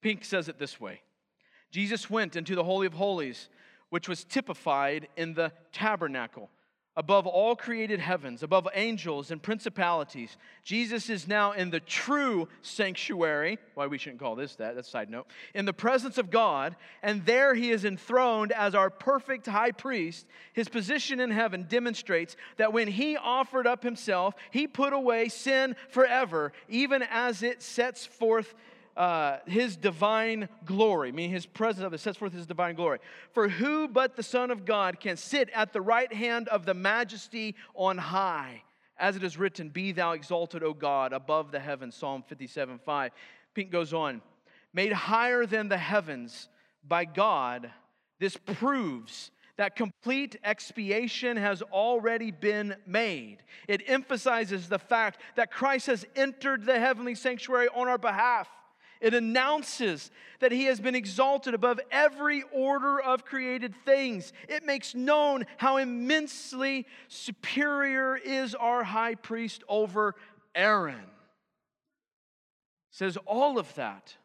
[0.01, 1.01] Pink says it this way
[1.71, 3.49] Jesus went into the Holy of Holies,
[3.89, 6.49] which was typified in the tabernacle
[6.97, 10.35] above all created heavens, above angels and principalities.
[10.63, 13.59] Jesus is now in the true sanctuary.
[13.75, 15.27] Why we shouldn't call this that, that's side note.
[15.53, 20.25] In the presence of God, and there he is enthroned as our perfect high priest.
[20.53, 25.75] His position in heaven demonstrates that when he offered up himself, he put away sin
[25.89, 28.55] forever, even as it sets forth
[28.97, 32.99] uh, his divine glory, meaning his presence of it sets forth his divine glory.
[33.31, 36.73] For who but the Son of God can sit at the right hand of the
[36.73, 38.63] majesty on high?
[38.97, 41.95] As it is written, Be thou exalted, O God, above the heavens.
[41.95, 43.11] Psalm 57 5.
[43.53, 44.21] Pink goes on,
[44.73, 46.49] made higher than the heavens
[46.87, 47.71] by God,
[48.19, 53.37] this proves that complete expiation has already been made.
[53.67, 58.47] It emphasizes the fact that Christ has entered the heavenly sanctuary on our behalf.
[58.99, 64.33] It announces that he has been exalted above every order of created things.
[64.47, 70.15] It makes known how immensely superior is our high priest over
[70.55, 70.95] Aaron.
[70.95, 71.03] It
[72.91, 74.15] says all of that.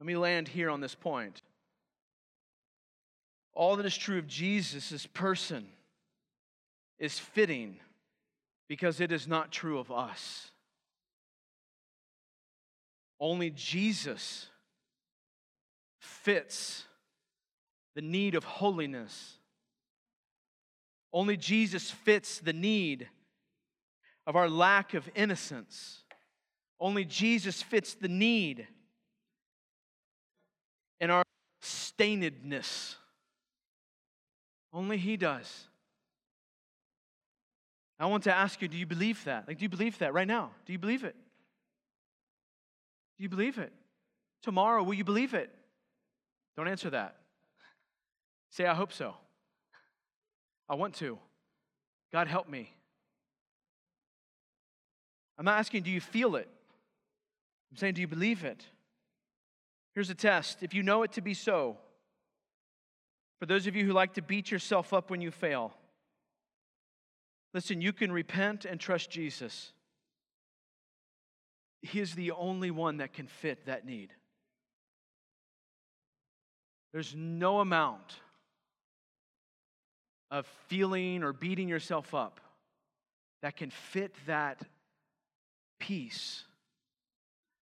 [0.00, 1.42] Let me land here on this point.
[3.54, 5.66] All that is true of Jesus' person
[6.98, 7.76] is fitting
[8.68, 10.51] because it is not true of us.
[13.22, 14.48] Only Jesus
[16.00, 16.84] fits
[17.94, 19.38] the need of holiness.
[21.12, 23.08] Only Jesus fits the need
[24.26, 26.02] of our lack of innocence.
[26.80, 28.66] Only Jesus fits the need
[30.98, 31.22] in our
[31.60, 32.96] stainedness.
[34.72, 35.68] Only He does.
[38.00, 39.46] I want to ask you do you believe that?
[39.46, 40.50] Like, do you believe that right now?
[40.66, 41.14] Do you believe it?
[43.22, 43.72] Do you believe it?
[44.42, 45.48] Tomorrow, will you believe it?
[46.56, 47.14] Don't answer that.
[48.50, 49.14] Say, I hope so.
[50.68, 51.20] I want to.
[52.12, 52.74] God, help me.
[55.38, 56.48] I'm not asking, do you feel it?
[57.70, 58.66] I'm saying, do you believe it?
[59.94, 60.64] Here's a test.
[60.64, 61.76] If you know it to be so,
[63.38, 65.72] for those of you who like to beat yourself up when you fail,
[67.54, 69.70] listen, you can repent and trust Jesus.
[71.82, 74.10] He is the only one that can fit that need.
[76.92, 78.14] There's no amount
[80.30, 82.40] of feeling or beating yourself up
[83.42, 84.62] that can fit that
[85.80, 86.44] piece,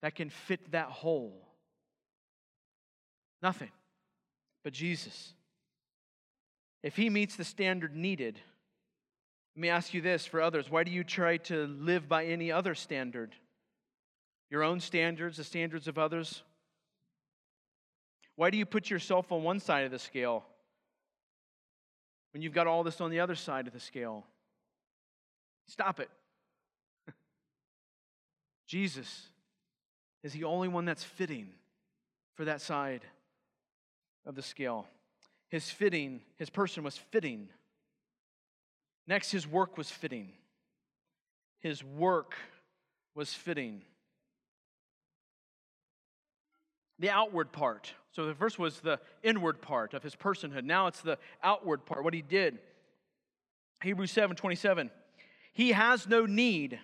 [0.01, 1.47] that can fit that hole.
[3.41, 3.71] Nothing
[4.63, 5.33] but Jesus.
[6.83, 8.39] If he meets the standard needed,
[9.55, 12.51] let me ask you this for others why do you try to live by any
[12.51, 13.33] other standard?
[14.53, 16.43] Your own standards, the standards of others?
[18.35, 20.45] Why do you put yourself on one side of the scale
[22.31, 24.23] when you've got all this on the other side of the scale?
[25.67, 26.09] Stop it.
[28.67, 29.23] Jesus
[30.23, 31.49] is the only one that's fitting
[32.35, 33.01] for that side
[34.23, 34.85] of the scale.
[35.49, 37.49] His fitting, his person was fitting.
[39.07, 40.29] Next, his work was fitting.
[41.59, 42.35] His work
[43.15, 43.81] was fitting
[47.03, 47.91] the outward part.
[48.13, 50.63] So the first was the inward part of his personhood.
[50.63, 52.59] Now it's the outward part, what he did.
[53.81, 54.89] Hebrews 7 27.
[55.51, 56.79] He has no need,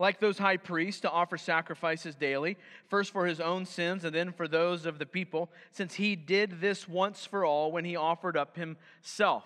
[0.00, 2.58] like those high priests, to offer sacrifices daily,
[2.88, 6.60] first for his own sins and then for those of the people, since he did
[6.60, 9.44] this once for all when he offered up himself.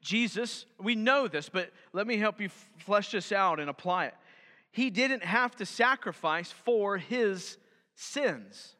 [0.00, 4.14] Jesus, we know this, but let me help you flesh this out and apply it.
[4.70, 7.56] He didn't have to sacrifice for his
[7.94, 8.74] sins.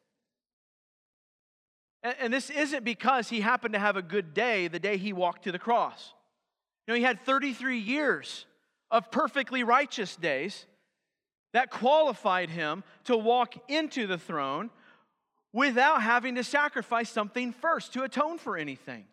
[2.02, 5.44] And this isn't because he happened to have a good day the day he walked
[5.44, 6.12] to the cross.
[6.86, 8.46] You know, he had 33 years
[8.90, 10.66] of perfectly righteous days
[11.52, 14.70] that qualified him to walk into the throne
[15.52, 19.04] without having to sacrifice something first to atone for anything.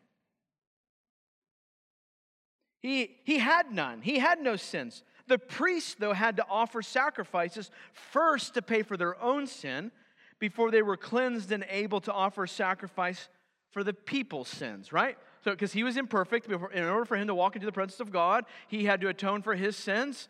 [2.82, 5.04] He, he had none, he had no sins.
[5.30, 9.92] The priests, though, had to offer sacrifices first to pay for their own sin
[10.40, 13.30] before they were cleansed and able to offer sacrifice
[13.72, 15.18] for the people's sins, right?
[15.44, 18.12] So, because he was imperfect, in order for him to walk into the presence of
[18.12, 20.28] God, he had to atone for his sins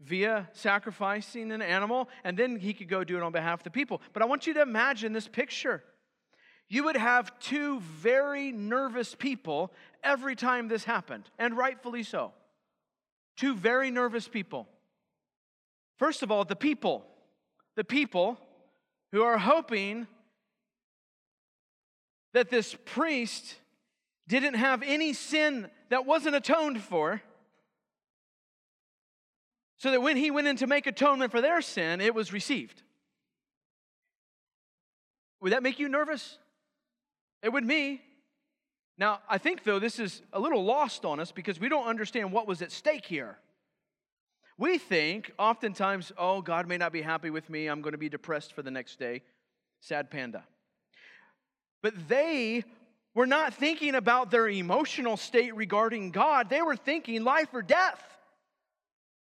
[0.00, 3.70] via sacrificing an animal, and then he could go do it on behalf of the
[3.70, 4.00] people.
[4.14, 5.84] But I want you to imagine this picture.
[6.68, 9.72] You would have two very nervous people
[10.02, 12.32] every time this happened, and rightfully so.
[13.36, 14.68] Two very nervous people.
[15.98, 17.04] First of all, the people.
[17.76, 18.38] The people
[19.12, 20.06] who are hoping
[22.34, 23.56] that this priest
[24.28, 27.22] didn't have any sin that wasn't atoned for.
[29.78, 32.82] So that when he went in to make atonement for their sin, it was received.
[35.40, 36.38] Would that make you nervous?
[37.42, 38.00] It would me.
[38.98, 42.32] Now, I think, though, this is a little lost on us because we don't understand
[42.32, 43.38] what was at stake here.
[44.58, 47.66] We think oftentimes, oh, God may not be happy with me.
[47.66, 49.22] I'm going to be depressed for the next day.
[49.80, 50.44] Sad panda.
[51.82, 52.64] But they
[53.14, 58.02] were not thinking about their emotional state regarding God, they were thinking life or death.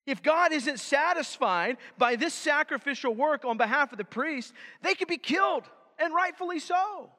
[0.07, 5.09] If God isn't satisfied by this sacrificial work on behalf of the priest, they could
[5.09, 5.65] be killed,
[5.99, 7.11] and rightfully so.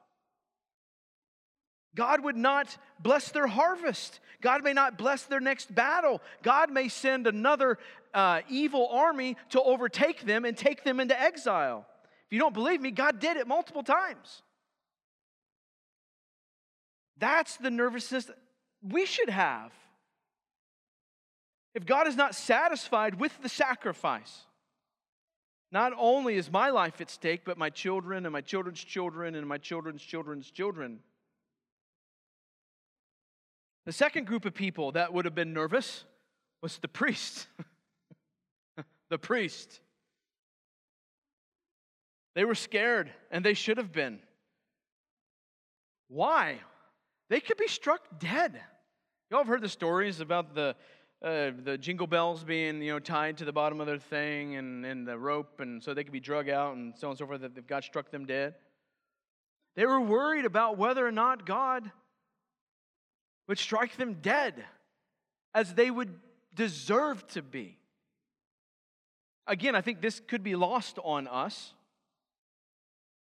[1.94, 4.20] God would not bless their harvest.
[4.40, 6.20] God may not bless their next battle.
[6.42, 7.78] God may send another
[8.14, 11.86] uh, evil army to overtake them and take them into exile.
[12.26, 14.42] If you don't believe me, God did it multiple times.
[17.18, 18.30] That's the nervousness
[18.82, 19.72] we should have.
[21.74, 24.42] If God is not satisfied with the sacrifice,
[25.70, 29.46] not only is my life at stake, but my children and my children's children and
[29.46, 31.00] my children's children's children.
[33.88, 36.04] The second group of people that would have been nervous
[36.60, 37.46] was the priest.
[39.08, 39.80] the priest.
[42.34, 44.18] They were scared, and they should have been.
[46.08, 46.58] Why?
[47.30, 48.60] they could be struck dead.
[49.30, 50.76] Y'all have heard the stories about the,
[51.24, 54.84] uh, the jingle bells being you know, tied to the bottom of their thing and,
[54.84, 57.26] and the rope, and so they could be drug out and so on and so
[57.26, 58.54] forth, that God struck them dead.
[59.76, 61.90] They were worried about whether or not God
[63.48, 64.64] would strike them dead
[65.54, 66.14] as they would
[66.54, 67.78] deserve to be.
[69.46, 71.72] Again, I think this could be lost on us.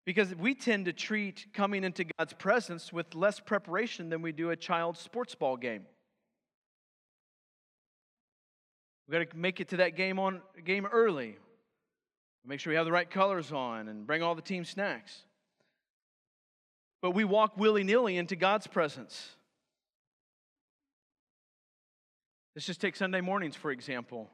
[0.06, 4.52] Because we tend to treat coming into God's presence with less preparation than we do
[4.52, 5.86] a child's sports ball game.
[9.06, 11.36] We've got to make it to that game on game early.
[12.46, 15.24] Make sure we have the right colors on and bring all the team snacks.
[17.02, 19.36] But we walk willy-nilly into God's presence.
[22.58, 24.32] Let's just take Sunday mornings, for example.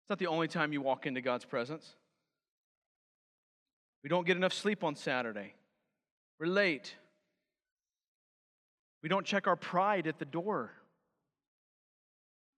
[0.00, 1.86] It's not the only time you walk into God's presence.
[4.02, 5.52] We don't get enough sleep on Saturday.
[6.40, 6.94] We're late.
[9.02, 10.70] We don't check our pride at the door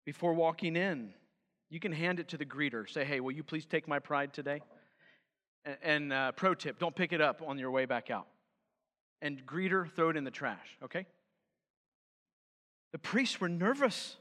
[0.06, 1.12] before walking in.
[1.70, 2.88] You can hand it to the greeter.
[2.88, 4.60] Say, hey, will you please take my pride today?
[5.82, 8.28] And, uh, pro tip don't pick it up on your way back out.
[9.20, 11.04] And greeter, throw it in the trash, okay?
[12.92, 14.18] The priests were nervous.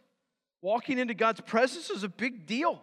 [0.64, 2.82] Walking into God's presence is a big deal.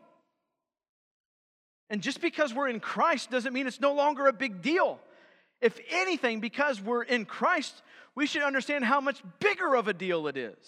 [1.88, 5.00] And just because we're in Christ doesn't mean it's no longer a big deal.
[5.62, 7.80] If anything, because we're in Christ,
[8.14, 10.58] we should understand how much bigger of a deal it is.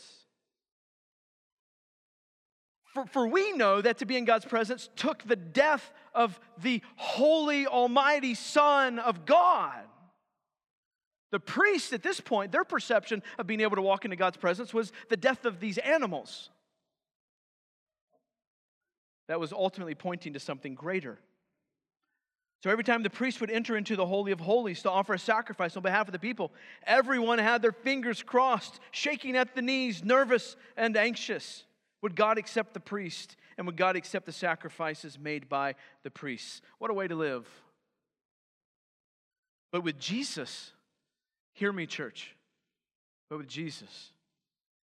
[2.94, 6.80] For, for we know that to be in God's presence took the death of the
[6.96, 9.82] holy, almighty Son of God.
[11.30, 14.72] The priests at this point, their perception of being able to walk into God's presence
[14.72, 16.48] was the death of these animals
[19.28, 21.18] that was ultimately pointing to something greater.
[22.62, 25.18] So every time the priest would enter into the Holy of Holies to offer a
[25.18, 26.52] sacrifice on behalf of the people,
[26.86, 31.64] everyone had their fingers crossed, shaking at the knees, nervous and anxious.
[32.02, 33.36] Would God accept the priest?
[33.58, 36.62] And would God accept the sacrifices made by the priests?
[36.78, 37.48] What a way to live.
[39.72, 40.72] But with Jesus,
[41.54, 42.36] hear me, church,
[43.28, 44.12] but with Jesus,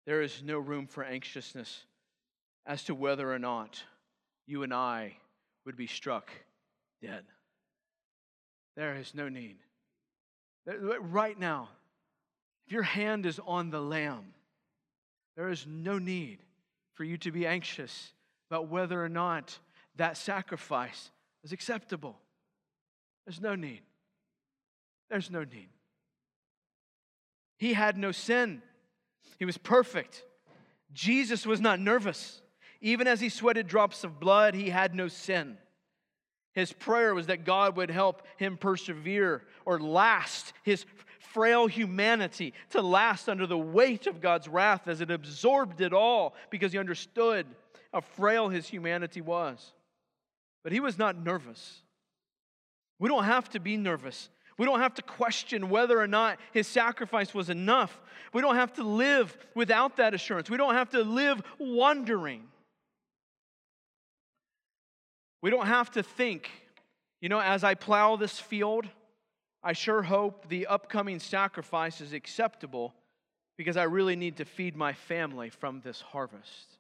[0.06, 1.86] there is no room for anxiousness
[2.66, 3.82] as to whether or not
[4.46, 5.18] you and I
[5.66, 6.32] would be struck
[7.02, 7.24] dead.
[8.76, 9.58] There is no need.
[10.66, 11.70] Right now,
[12.66, 14.34] if your hand is on the Lamb,
[15.36, 16.40] there is no need
[16.94, 18.14] for you to be anxious
[18.50, 19.58] about whether or not
[19.96, 21.12] that sacrifice
[21.44, 22.18] is acceptable.
[23.26, 23.82] There's no need.
[25.10, 25.70] There's no need.
[27.58, 28.62] He had no sin,
[29.40, 30.24] he was perfect.
[30.94, 32.42] Jesus was not nervous.
[32.84, 35.58] Even as he sweated drops of blood, he had no sin.
[36.54, 40.86] His prayer was that God would help him persevere or last his
[41.20, 46.36] frail humanity to last under the weight of God's wrath as it absorbed it all
[46.50, 47.48] because he understood
[47.94, 49.74] how frail his humanity was.
[50.62, 51.82] But he was not nervous.
[53.00, 54.30] We don't have to be nervous.
[54.58, 58.02] We don't have to question whether or not his sacrifice was enough.
[58.34, 60.50] We don't have to live without that assurance.
[60.50, 62.44] We don't have to live wondering.
[65.44, 66.50] We don't have to think,
[67.20, 68.88] you know, as I plow this field,
[69.62, 72.94] I sure hope the upcoming sacrifice is acceptable
[73.58, 76.78] because I really need to feed my family from this harvest.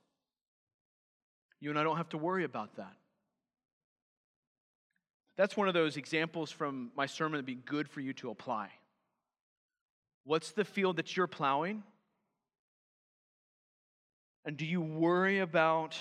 [1.59, 2.93] You and I don't have to worry about that.
[5.35, 8.69] That's one of those examples from my sermon that'd be good for you to apply.
[10.23, 11.83] What's the field that you're plowing?
[14.45, 15.97] And do you worry about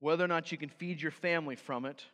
[0.00, 2.04] whether or not you can feed your family from it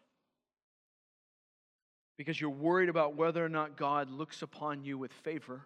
[2.17, 5.63] because you're worried about whether or not God looks upon you with favor,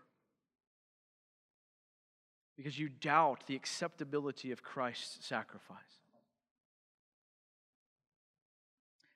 [2.56, 5.76] because you doubt the acceptability of Christ's sacrifice.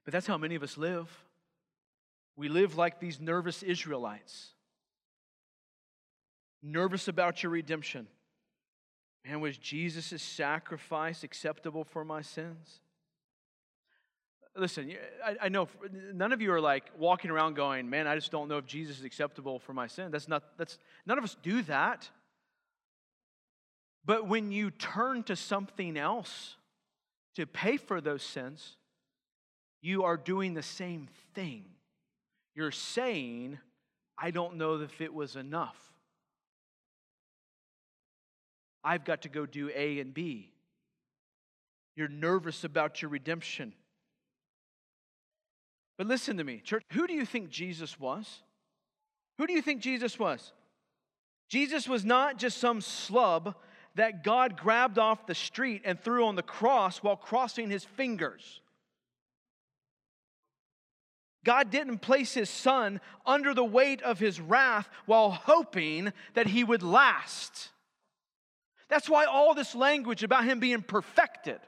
[0.05, 1.09] But that's how many of us live.
[2.37, 4.49] We live like these nervous Israelites,
[6.63, 8.07] nervous about your redemption.
[9.25, 12.81] And was Jesus' sacrifice acceptable for my sins?
[14.57, 14.93] Listen,
[15.25, 15.69] I, I, know
[16.13, 18.99] none of you are like walking around going, man, I just don't know if Jesus
[18.99, 20.11] is acceptable for my sin.
[20.11, 22.09] That's not, that's, none of us do that.
[24.05, 26.57] But when you turn to something else
[27.37, 28.77] to pay for those sins,
[29.81, 31.65] you are doing the same thing.
[32.55, 33.59] You're saying,
[34.19, 35.77] I don't know if it was enough.
[38.85, 40.51] I've got to go do A and B.
[41.95, 43.73] You're nervous about your redemption.
[46.03, 46.83] But listen to me, church.
[46.95, 48.43] Who do you think Jesus was?
[49.39, 50.53] Who do you think Jesus was?
[51.49, 53.55] Jesus was not just some slub
[53.95, 58.61] that God grabbed off the street and threw on the cross while crossing his fingers.
[61.45, 66.65] God didn't place his son under the weight of his wrath while hoping that he
[66.65, 67.69] would last.
[68.89, 71.61] That's why all this language about him being perfected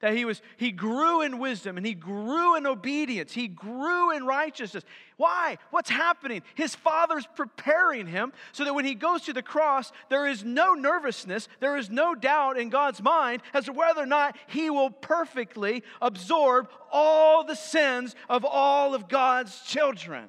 [0.00, 3.32] that he was he grew in wisdom and he grew in obedience.
[3.32, 4.84] He grew in righteousness.
[5.16, 5.58] Why?
[5.70, 6.42] What's happening?
[6.54, 10.74] His father's preparing him so that when he goes to the cross there is no
[10.74, 14.90] nervousness there is no doubt in god's mind as to whether or not he will
[14.90, 20.28] perfectly absorb all the sins of all of god's children.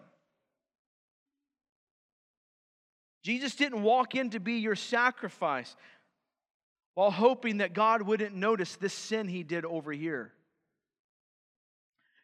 [3.24, 5.76] Jesus didn't walk in to be your sacrifice
[7.00, 10.34] while hoping that God wouldn't notice this sin he did over here.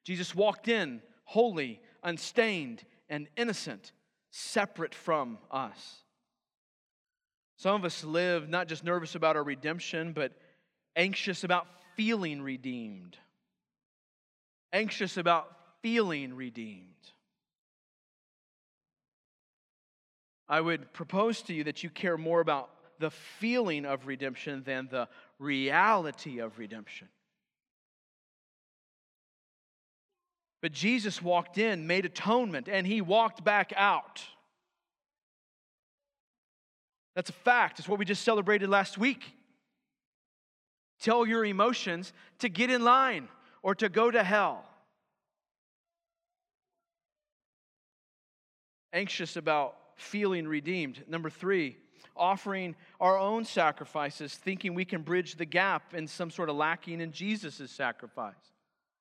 [0.04, 3.94] Jesus walked in holy, unstained, and innocent,
[4.32, 6.04] separate from us.
[7.56, 10.34] Some of us live not just nervous about our redemption, but
[10.98, 13.16] anxious about feeling redeemed.
[14.74, 16.90] Anxious about feeling redeemed.
[20.50, 24.88] I would propose to you that you care more about the feeling of redemption than
[24.90, 25.08] the
[25.40, 27.08] reality of redemption.
[30.62, 34.24] But Jesus walked in, made atonement, and he walked back out.
[37.16, 37.80] That's a fact.
[37.80, 39.24] It's what we just celebrated last week.
[41.00, 43.28] Tell your emotions to get in line
[43.62, 44.66] or to go to hell.
[48.92, 51.04] Anxious about feeling redeemed.
[51.08, 51.78] Number three,
[52.16, 57.02] offering our own sacrifices, thinking we can bridge the gap in some sort of lacking
[57.02, 58.34] in Jesus' sacrifice.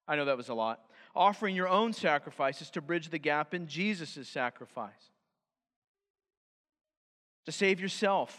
[0.06, 0.80] I know that was a lot.
[1.14, 5.10] Offering your own sacrifices to bridge the gap in Jesus' sacrifice.
[7.46, 8.36] To save yourself.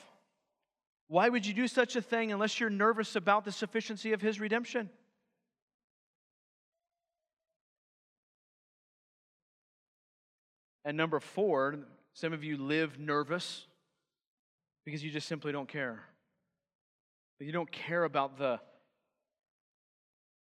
[1.08, 4.40] Why would you do such a thing unless you're nervous about the sufficiency of his
[4.40, 4.90] redemption?
[10.84, 11.80] And number four,
[12.14, 13.66] some of you live nervous
[14.86, 16.04] because you just simply don't care.
[17.38, 18.60] But you don't care about the,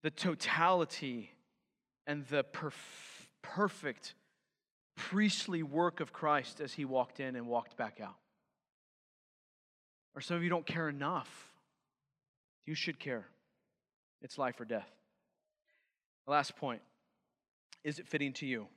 [0.01, 1.31] the totality
[2.07, 4.15] and the perf- perfect
[4.95, 8.15] priestly work of Christ as he walked in and walked back out.
[10.15, 11.53] Or some of you don't care enough.
[12.65, 13.25] You should care.
[14.21, 14.89] It's life or death.
[16.27, 16.81] last point
[17.83, 18.67] is it fitting to you?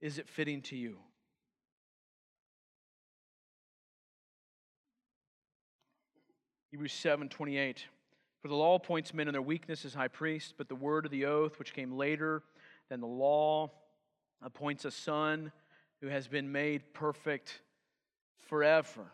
[0.00, 0.98] Is it fitting to you?
[6.70, 7.84] Hebrews 7 28.
[8.40, 11.10] For the law appoints men in their weakness as high priests, but the word of
[11.10, 12.42] the oath, which came later
[12.88, 13.70] than the law,
[14.42, 15.52] appoints a son
[16.00, 17.60] who has been made perfect
[18.48, 19.04] forever.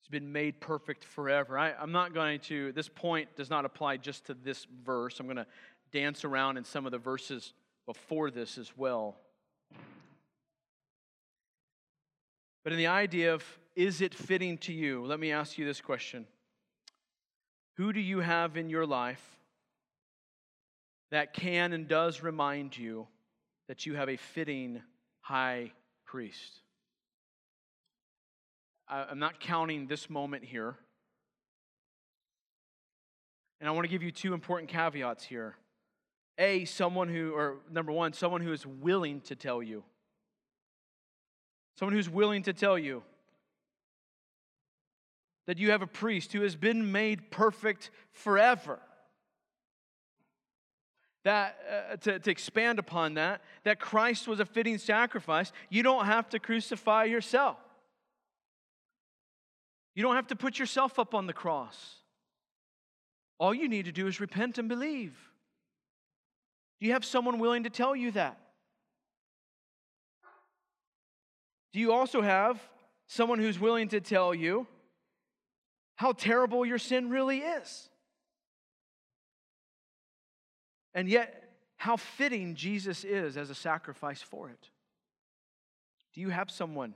[0.00, 1.58] He's been made perfect forever.
[1.58, 5.20] I, am not going to, this point does not apply just to this verse.
[5.20, 5.46] I'm going to
[5.92, 7.52] dance around in some of the verses
[7.86, 9.16] before this as well.
[12.64, 13.44] But in the idea of,
[13.74, 15.04] is it fitting to you?
[15.04, 16.26] Let me ask you this question
[17.76, 19.22] Who do you have in your life
[21.10, 23.06] that can and does remind you
[23.68, 24.82] that you have a fitting
[25.20, 25.72] high
[26.06, 26.60] priest?
[28.88, 30.76] I'm not counting this moment here.
[33.60, 35.56] And I want to give you two important caveats here.
[36.36, 39.84] A, someone who, or number one, someone who is willing to tell you.
[41.78, 43.02] Someone who's willing to tell you
[45.46, 48.78] that you have a priest who has been made perfect forever.
[51.24, 51.56] That,
[51.92, 56.28] uh, to, to expand upon that, that Christ was a fitting sacrifice, you don't have
[56.30, 57.58] to crucify yourself.
[59.94, 61.96] You don't have to put yourself up on the cross.
[63.38, 65.16] All you need to do is repent and believe.
[66.80, 68.38] Do you have someone willing to tell you that?
[71.72, 72.60] Do you also have
[73.06, 74.66] someone who's willing to tell you
[75.96, 77.88] how terrible your sin really is?
[80.94, 81.38] And yet,
[81.76, 84.68] how fitting Jesus is as a sacrifice for it.
[86.14, 86.94] Do you have someone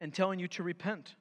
[0.00, 1.14] and telling you to repent?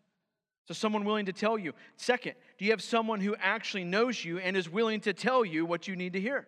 [0.68, 1.74] So, someone willing to tell you.
[1.98, 5.66] Second, do you have someone who actually knows you and is willing to tell you
[5.66, 6.48] what you need to hear?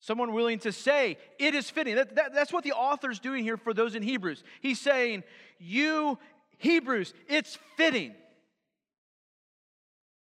[0.00, 1.96] Someone willing to say, it is fitting.
[1.96, 4.44] That, that, that's what the author's doing here for those in Hebrews.
[4.60, 5.24] He's saying,
[5.58, 6.18] you
[6.58, 8.14] Hebrews, it's fitting.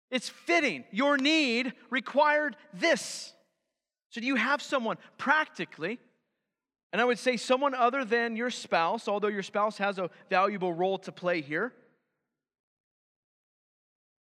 [0.09, 0.85] It's fitting.
[0.91, 3.33] Your need required this.
[4.09, 5.99] So, do you have someone practically?
[6.93, 10.73] And I would say someone other than your spouse, although your spouse has a valuable
[10.73, 11.73] role to play here.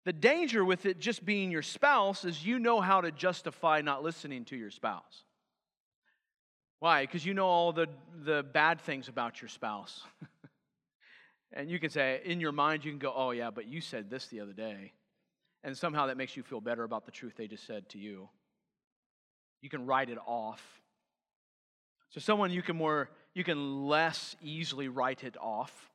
[0.05, 4.03] The danger with it just being your spouse is you know how to justify not
[4.03, 5.23] listening to your spouse.
[6.79, 7.03] Why?
[7.03, 7.87] Because you know all the,
[8.23, 10.01] the bad things about your spouse.
[11.53, 14.09] and you can say, in your mind, you can go, oh, yeah, but you said
[14.09, 14.93] this the other day.
[15.63, 18.29] And somehow that makes you feel better about the truth they just said to you.
[19.61, 20.63] You can write it off.
[22.11, 25.91] So, someone you can more, you can less easily write it off,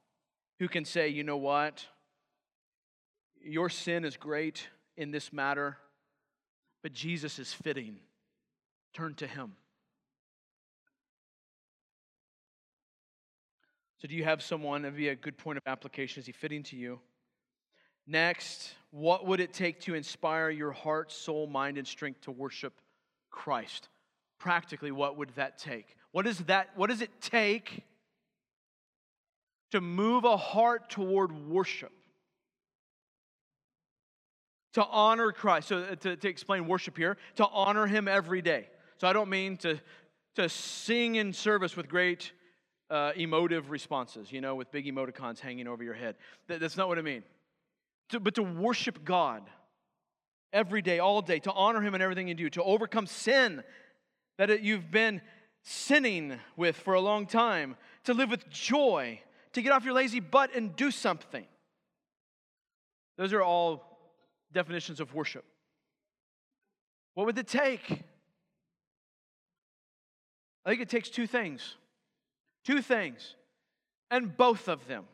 [0.59, 1.85] who can say, you know what?
[3.43, 5.79] Your sin is great in this matter,
[6.83, 7.97] but Jesus is fitting.
[8.93, 9.55] Turn to him.
[14.05, 16.21] So, do you have someone that would be a good point of application?
[16.21, 17.01] Is he fitting to you?
[18.07, 22.75] Next, what would it take to inspire your heart, soul, mind, and strength to worship
[23.31, 23.89] Christ?
[24.39, 25.97] Practically, what would that take?
[26.13, 26.69] What is that?
[26.77, 27.83] What does it take
[29.71, 31.93] to move a heart toward worship?
[34.75, 35.69] To honor Christ.
[35.69, 38.69] So, uh, to, to explain worship here, to honor Him every day.
[38.99, 39.81] So, I don't mean to,
[40.35, 42.33] to sing in service with great
[42.95, 46.15] uh, emotive responses, you know, with big emoticons hanging over your head.
[46.47, 47.25] That, that's not what I mean.
[48.11, 49.43] To, but to worship God
[50.53, 53.65] every day, all day, to honor Him in everything you do, to overcome sin
[54.39, 55.21] that it, you've been
[55.63, 57.75] sinning with for a long time,
[58.05, 59.21] to live with joy,
[59.55, 61.47] to get off your lazy butt and do something.
[63.19, 63.83] Those are all
[64.53, 65.45] definitions of worship.
[67.15, 68.05] What would it take?
[70.65, 71.75] I think it takes two things.
[72.65, 73.37] Two things,
[74.11, 75.05] and both of them.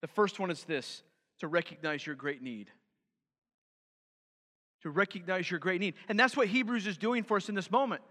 [0.00, 1.02] The first one is this
[1.40, 2.70] to recognize your great need.
[4.82, 5.94] To recognize your great need.
[6.08, 8.02] And that's what Hebrews is doing for us in this moment.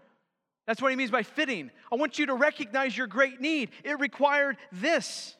[0.66, 1.70] That's what he means by fitting.
[1.90, 3.70] I want you to recognize your great need.
[3.82, 5.36] It required this.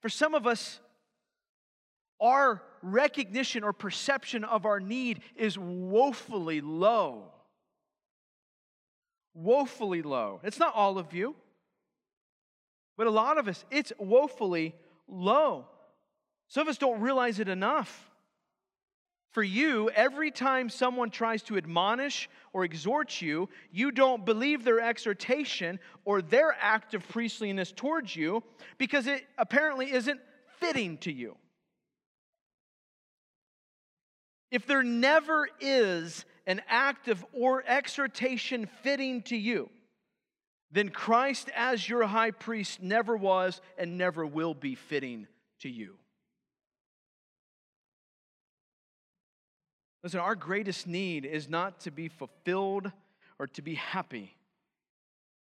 [0.00, 0.78] For some of us,
[2.20, 7.32] our recognition or perception of our need is woefully low.
[9.34, 10.40] Woefully low.
[10.44, 11.34] It's not all of you,
[13.02, 14.76] but a lot of us, it's woefully
[15.08, 15.64] low.
[16.46, 18.12] Some of us don't realize it enough.
[19.32, 24.78] For you, every time someone tries to admonish or exhort you, you don't believe their
[24.78, 28.44] exhortation or their act of priestliness towards you
[28.78, 30.20] because it apparently isn't
[30.60, 31.34] fitting to you.
[34.52, 39.70] If there never is an act of or exhortation fitting to you,
[40.72, 45.26] then Christ as your high priest never was and never will be fitting
[45.60, 45.96] to you.
[50.02, 52.90] Listen, our greatest need is not to be fulfilled
[53.38, 54.34] or to be happy,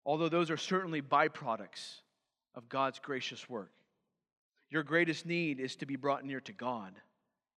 [0.05, 2.01] although those are certainly byproducts
[2.53, 3.71] of God's gracious work.
[4.69, 6.93] Your greatest need is to be brought near to God.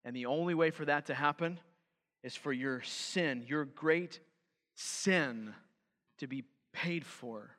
[0.05, 1.59] And the only way for that to happen
[2.23, 4.21] is for your sin, your great
[4.75, 5.53] sin,
[6.19, 7.51] to be paid for.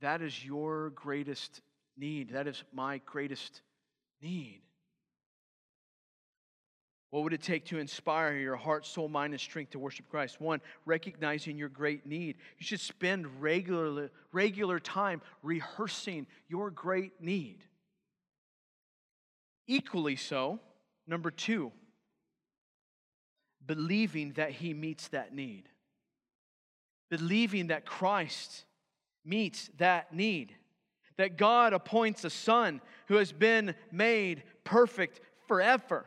[0.00, 1.60] That is your greatest
[1.96, 2.30] need.
[2.30, 3.62] That is my greatest
[4.20, 4.62] need.
[7.10, 10.40] What would it take to inspire your heart, soul, mind, and strength to worship Christ?
[10.40, 12.36] One, recognizing your great need.
[12.58, 17.58] You should spend regular, regular time rehearsing your great need.
[19.66, 20.58] Equally so,
[21.06, 21.70] number two,
[23.66, 25.68] believing that He meets that need.
[27.18, 28.64] Believing that Christ
[29.24, 30.54] meets that need.
[31.18, 36.06] That God appoints a Son who has been made perfect forever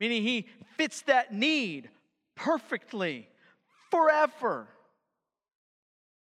[0.00, 0.46] meaning he
[0.76, 1.90] fits that need
[2.34, 3.28] perfectly
[3.90, 4.66] forever.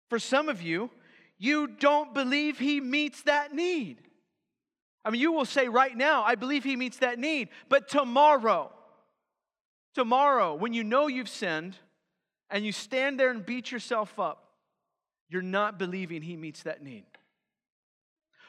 [0.08, 0.90] For some of you,
[1.38, 3.98] you don't believe he meets that need.
[5.04, 8.70] I mean, you will say right now, I believe he meets that need, but tomorrow,
[9.94, 11.76] tomorrow, when you know you've sinned
[12.54, 14.52] and you stand there and beat yourself up,
[15.28, 17.04] you're not believing he meets that need.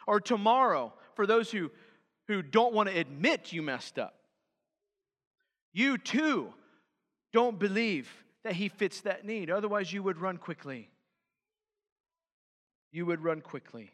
[0.05, 1.71] Or tomorrow, for those who,
[2.27, 4.13] who don't want to admit you messed up,
[5.73, 6.53] you too
[7.33, 8.07] don't believe
[8.43, 9.49] that He fits that need.
[9.49, 10.87] Otherwise, you would run quickly.
[12.91, 13.91] You would run quickly.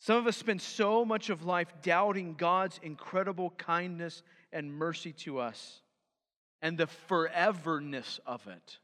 [0.00, 4.22] Some of us spend so much of life doubting God's incredible kindness
[4.52, 5.80] and mercy to us
[6.62, 8.78] and the foreverness of it.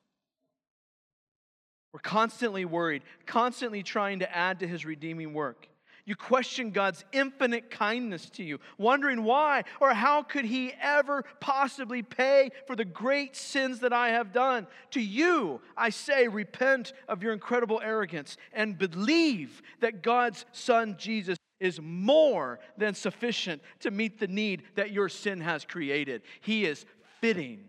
[1.93, 5.69] We're constantly worried, constantly trying to add to his redeeming work.
[6.05, 12.03] You question God's infinite kindness to you, wondering why or how could He ever possibly
[12.03, 14.67] pay for the great sins that I have done.
[14.93, 21.39] To you, I say, repent of your incredible arrogance and believe that God's Son Jesus
[21.61, 26.23] is more than sufficient to meet the need that your sin has created.
[26.41, 26.85] He is
[27.23, 27.65] fitting.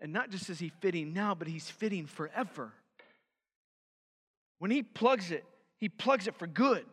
[0.00, 2.72] And not just is He fitting now, but He's fitting forever.
[4.60, 5.44] When he plugs it,
[5.78, 6.84] he plugs it for good.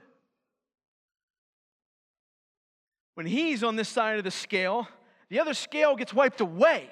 [3.16, 4.88] When he's on this side of the scale,
[5.30, 6.90] the other scale gets wiped away.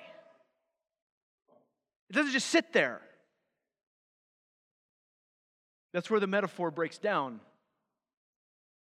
[2.10, 3.00] It doesn't just sit there.
[5.94, 7.40] That's where the metaphor breaks down.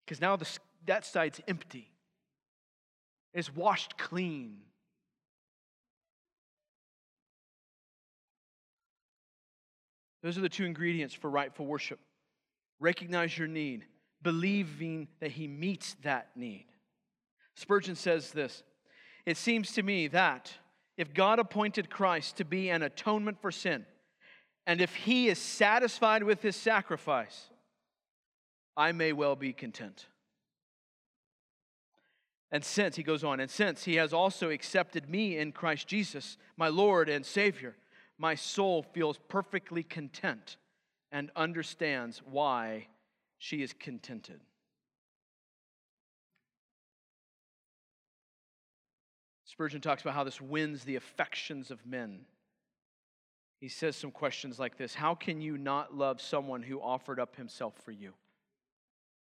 [0.05, 0.47] Because now the,
[0.87, 1.90] that side's empty,
[3.33, 4.59] it's washed clean.
[10.23, 11.99] Those are the two ingredients for rightful worship.
[12.79, 13.85] Recognize your need,
[14.23, 16.67] believing that He meets that need.
[17.55, 18.63] Spurgeon says this
[19.25, 20.53] It seems to me that
[20.97, 23.87] if God appointed Christ to be an atonement for sin,
[24.67, 27.49] and if He is satisfied with His sacrifice,
[28.77, 30.07] I may well be content.
[32.53, 36.37] And since, he goes on, and since he has also accepted me in Christ Jesus,
[36.57, 37.77] my Lord and Savior,
[38.19, 40.57] my soul feels perfectly content
[41.13, 42.89] and understands why
[43.39, 44.41] she is contented.
[49.45, 52.21] Spurgeon talks about how this wins the affections of men.
[53.61, 57.37] He says some questions like this How can you not love someone who offered up
[57.37, 58.13] himself for you?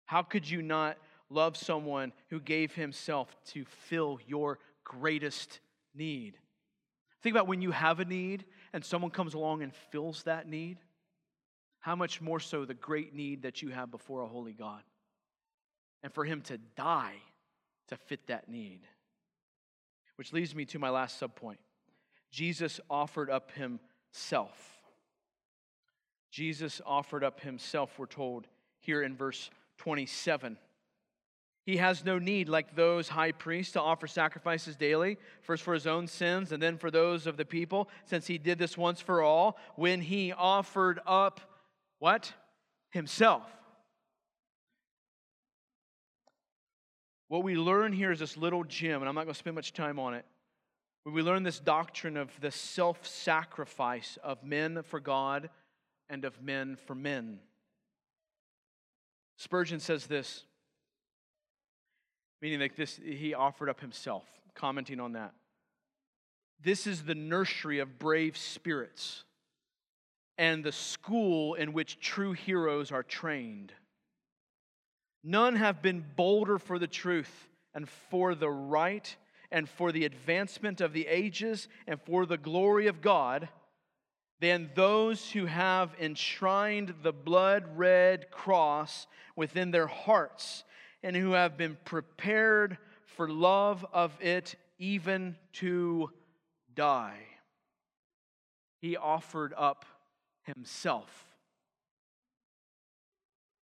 [0.07, 0.99] How could you not
[1.31, 5.61] love someone who gave himself to fill your greatest
[5.95, 6.37] need?
[7.23, 10.79] Think about when you have a need and someone comes along and fills that need,
[11.81, 14.83] how much more so the great need that you have before a holy God.
[16.03, 17.17] And for him to die
[17.89, 18.81] to fit that need.
[20.17, 21.59] Which leads me to my last subpoint
[22.31, 24.81] Jesus offered up himself.
[26.31, 28.47] Jesus offered up himself, we're told
[28.79, 30.57] here in verse 27.
[31.67, 35.87] He has no need, like those high priests, to offer sacrifices daily, first for his
[35.87, 39.23] own sins and then for those of the people, since he did this once for
[39.23, 41.41] all when he offered up
[41.99, 42.33] what?
[42.91, 43.45] Himself.
[47.29, 49.73] What we learn here is this little gem, and I'm not going to spend much
[49.73, 50.25] time on it.
[51.05, 55.51] When we learn this doctrine of the self sacrifice of men for God
[56.09, 57.39] and of men for men.
[59.37, 60.45] Spurgeon says this,
[62.41, 64.25] meaning like this, he offered up himself,
[64.55, 65.33] commenting on that.
[66.63, 69.25] This is the nursery of brave spirits
[70.37, 73.73] and the school in which true heroes are trained.
[75.23, 79.15] None have been bolder for the truth and for the right
[79.51, 83.49] and for the advancement of the ages and for the glory of God
[84.41, 90.65] than those who have enshrined the blood red cross within their hearts
[91.03, 96.11] and who have been prepared for love of it even to
[96.75, 97.19] die.
[98.81, 99.85] He offered up
[100.43, 101.27] himself.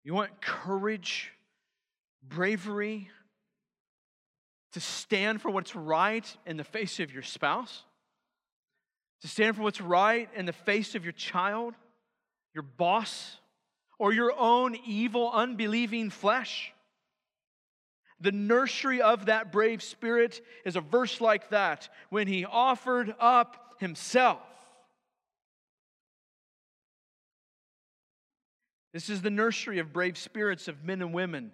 [0.03, 1.31] You want courage,
[2.23, 3.09] bravery
[4.73, 7.83] to stand for what's right in the face of your spouse?
[9.21, 11.73] to stand for what's right in the face of your child,
[12.53, 13.37] your boss,
[13.97, 16.73] or your own evil, unbelieving flesh.
[18.19, 23.75] The nursery of that brave spirit is a verse like that when he offered up
[23.79, 24.39] himself.
[28.93, 31.51] This is the nursery of brave spirits of men and women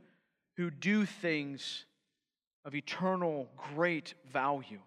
[0.56, 1.86] who do things
[2.64, 4.80] of eternal great value.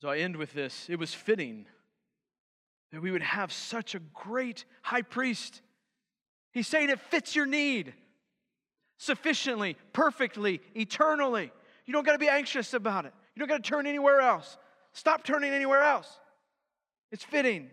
[0.00, 0.86] So I end with this.
[0.88, 1.66] It was fitting
[2.92, 5.62] that we would have such a great high priest.
[6.52, 7.94] He's saying it fits your need
[8.98, 11.52] sufficiently, perfectly, eternally.
[11.86, 13.12] You don't got to be anxious about it.
[13.34, 14.56] You don't got to turn anywhere else.
[14.92, 16.08] Stop turning anywhere else.
[17.10, 17.68] It's fitting.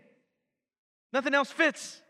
[1.12, 2.00] Nothing else fits.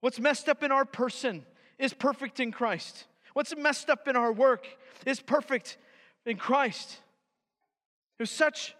[0.00, 1.44] What's messed up in our person
[1.78, 3.06] is perfect in Christ.
[3.32, 4.66] What's messed up in our work
[5.06, 5.78] is perfect
[6.26, 6.98] in Christ.
[8.18, 8.74] There's such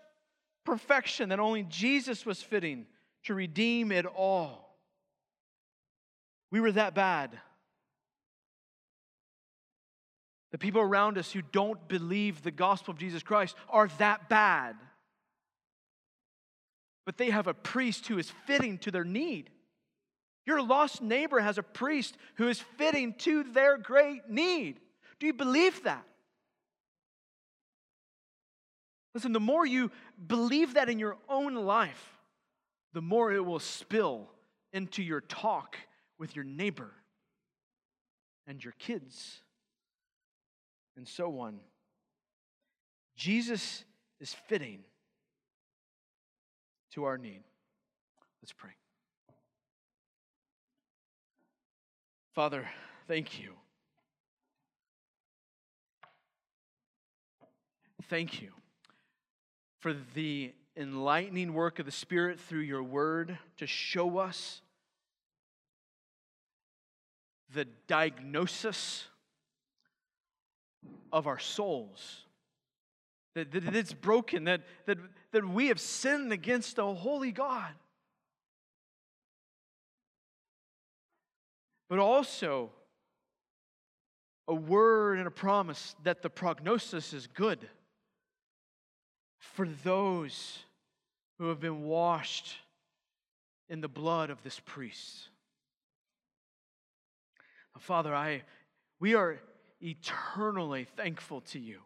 [0.64, 2.86] perfection that only Jesus was fitting
[3.24, 4.78] to redeem it all.
[6.50, 7.30] We were that bad.
[10.54, 14.76] The people around us who don't believe the gospel of Jesus Christ are that bad.
[17.04, 19.50] But they have a priest who is fitting to their need.
[20.46, 24.78] Your lost neighbor has a priest who is fitting to their great need.
[25.18, 26.06] Do you believe that?
[29.12, 29.90] Listen, the more you
[30.24, 32.16] believe that in your own life,
[32.92, 34.28] the more it will spill
[34.72, 35.76] into your talk
[36.16, 36.92] with your neighbor
[38.46, 39.40] and your kids
[40.96, 41.60] and so on.
[43.16, 43.84] Jesus
[44.20, 44.80] is fitting
[46.92, 47.42] to our need.
[48.42, 48.70] Let's pray.
[52.34, 52.68] Father,
[53.06, 53.52] thank you.
[58.08, 58.50] Thank you
[59.78, 64.60] for the enlightening work of the Spirit through your word to show us
[67.54, 69.06] the diagnosis
[71.12, 72.24] of our souls.
[73.34, 74.98] That, that it's broken, that, that,
[75.32, 77.72] that we have sinned against a holy God.
[81.88, 82.70] But also,
[84.46, 87.66] a word and a promise that the prognosis is good
[89.38, 90.58] for those
[91.38, 92.56] who have been washed
[93.68, 95.28] in the blood of this priest.
[97.78, 98.42] Father, I
[99.00, 99.40] we are
[99.84, 101.80] eternally thankful to you.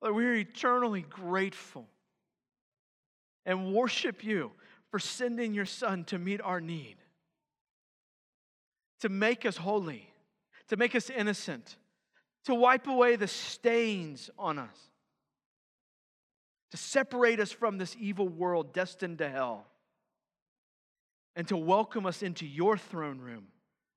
[0.00, 1.86] Lord, we are eternally grateful
[3.46, 4.52] and worship you
[4.90, 6.96] for sending your son to meet our need,
[9.00, 10.12] to make us holy,
[10.68, 11.76] to make us innocent,
[12.44, 14.90] to wipe away the stains on us
[16.72, 19.66] to separate us from this evil world destined to hell,
[21.36, 23.44] and to welcome us into your throne room,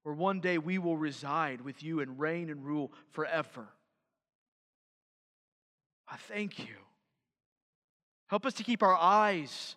[0.05, 3.65] where one day we will reside with you and reign and rule forever.
[6.07, 6.75] I thank you.
[8.27, 9.75] Help us to keep our eyes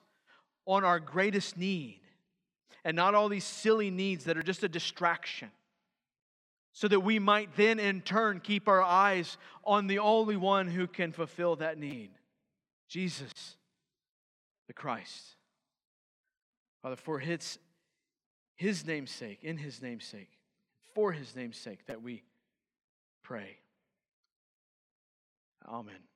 [0.67, 2.01] on our greatest need
[2.85, 5.51] and not all these silly needs that are just a distraction,
[6.75, 10.87] so that we might then in turn keep our eyes on the only one who
[10.87, 12.11] can fulfill that need.
[12.87, 13.57] Jesus,
[14.67, 15.37] the Christ.
[16.83, 17.59] Father, for it's
[18.59, 20.33] His name's sake, in His name's sake,
[20.93, 22.25] for His name's sake, that we
[23.23, 23.57] pray.
[25.67, 26.08] Amen.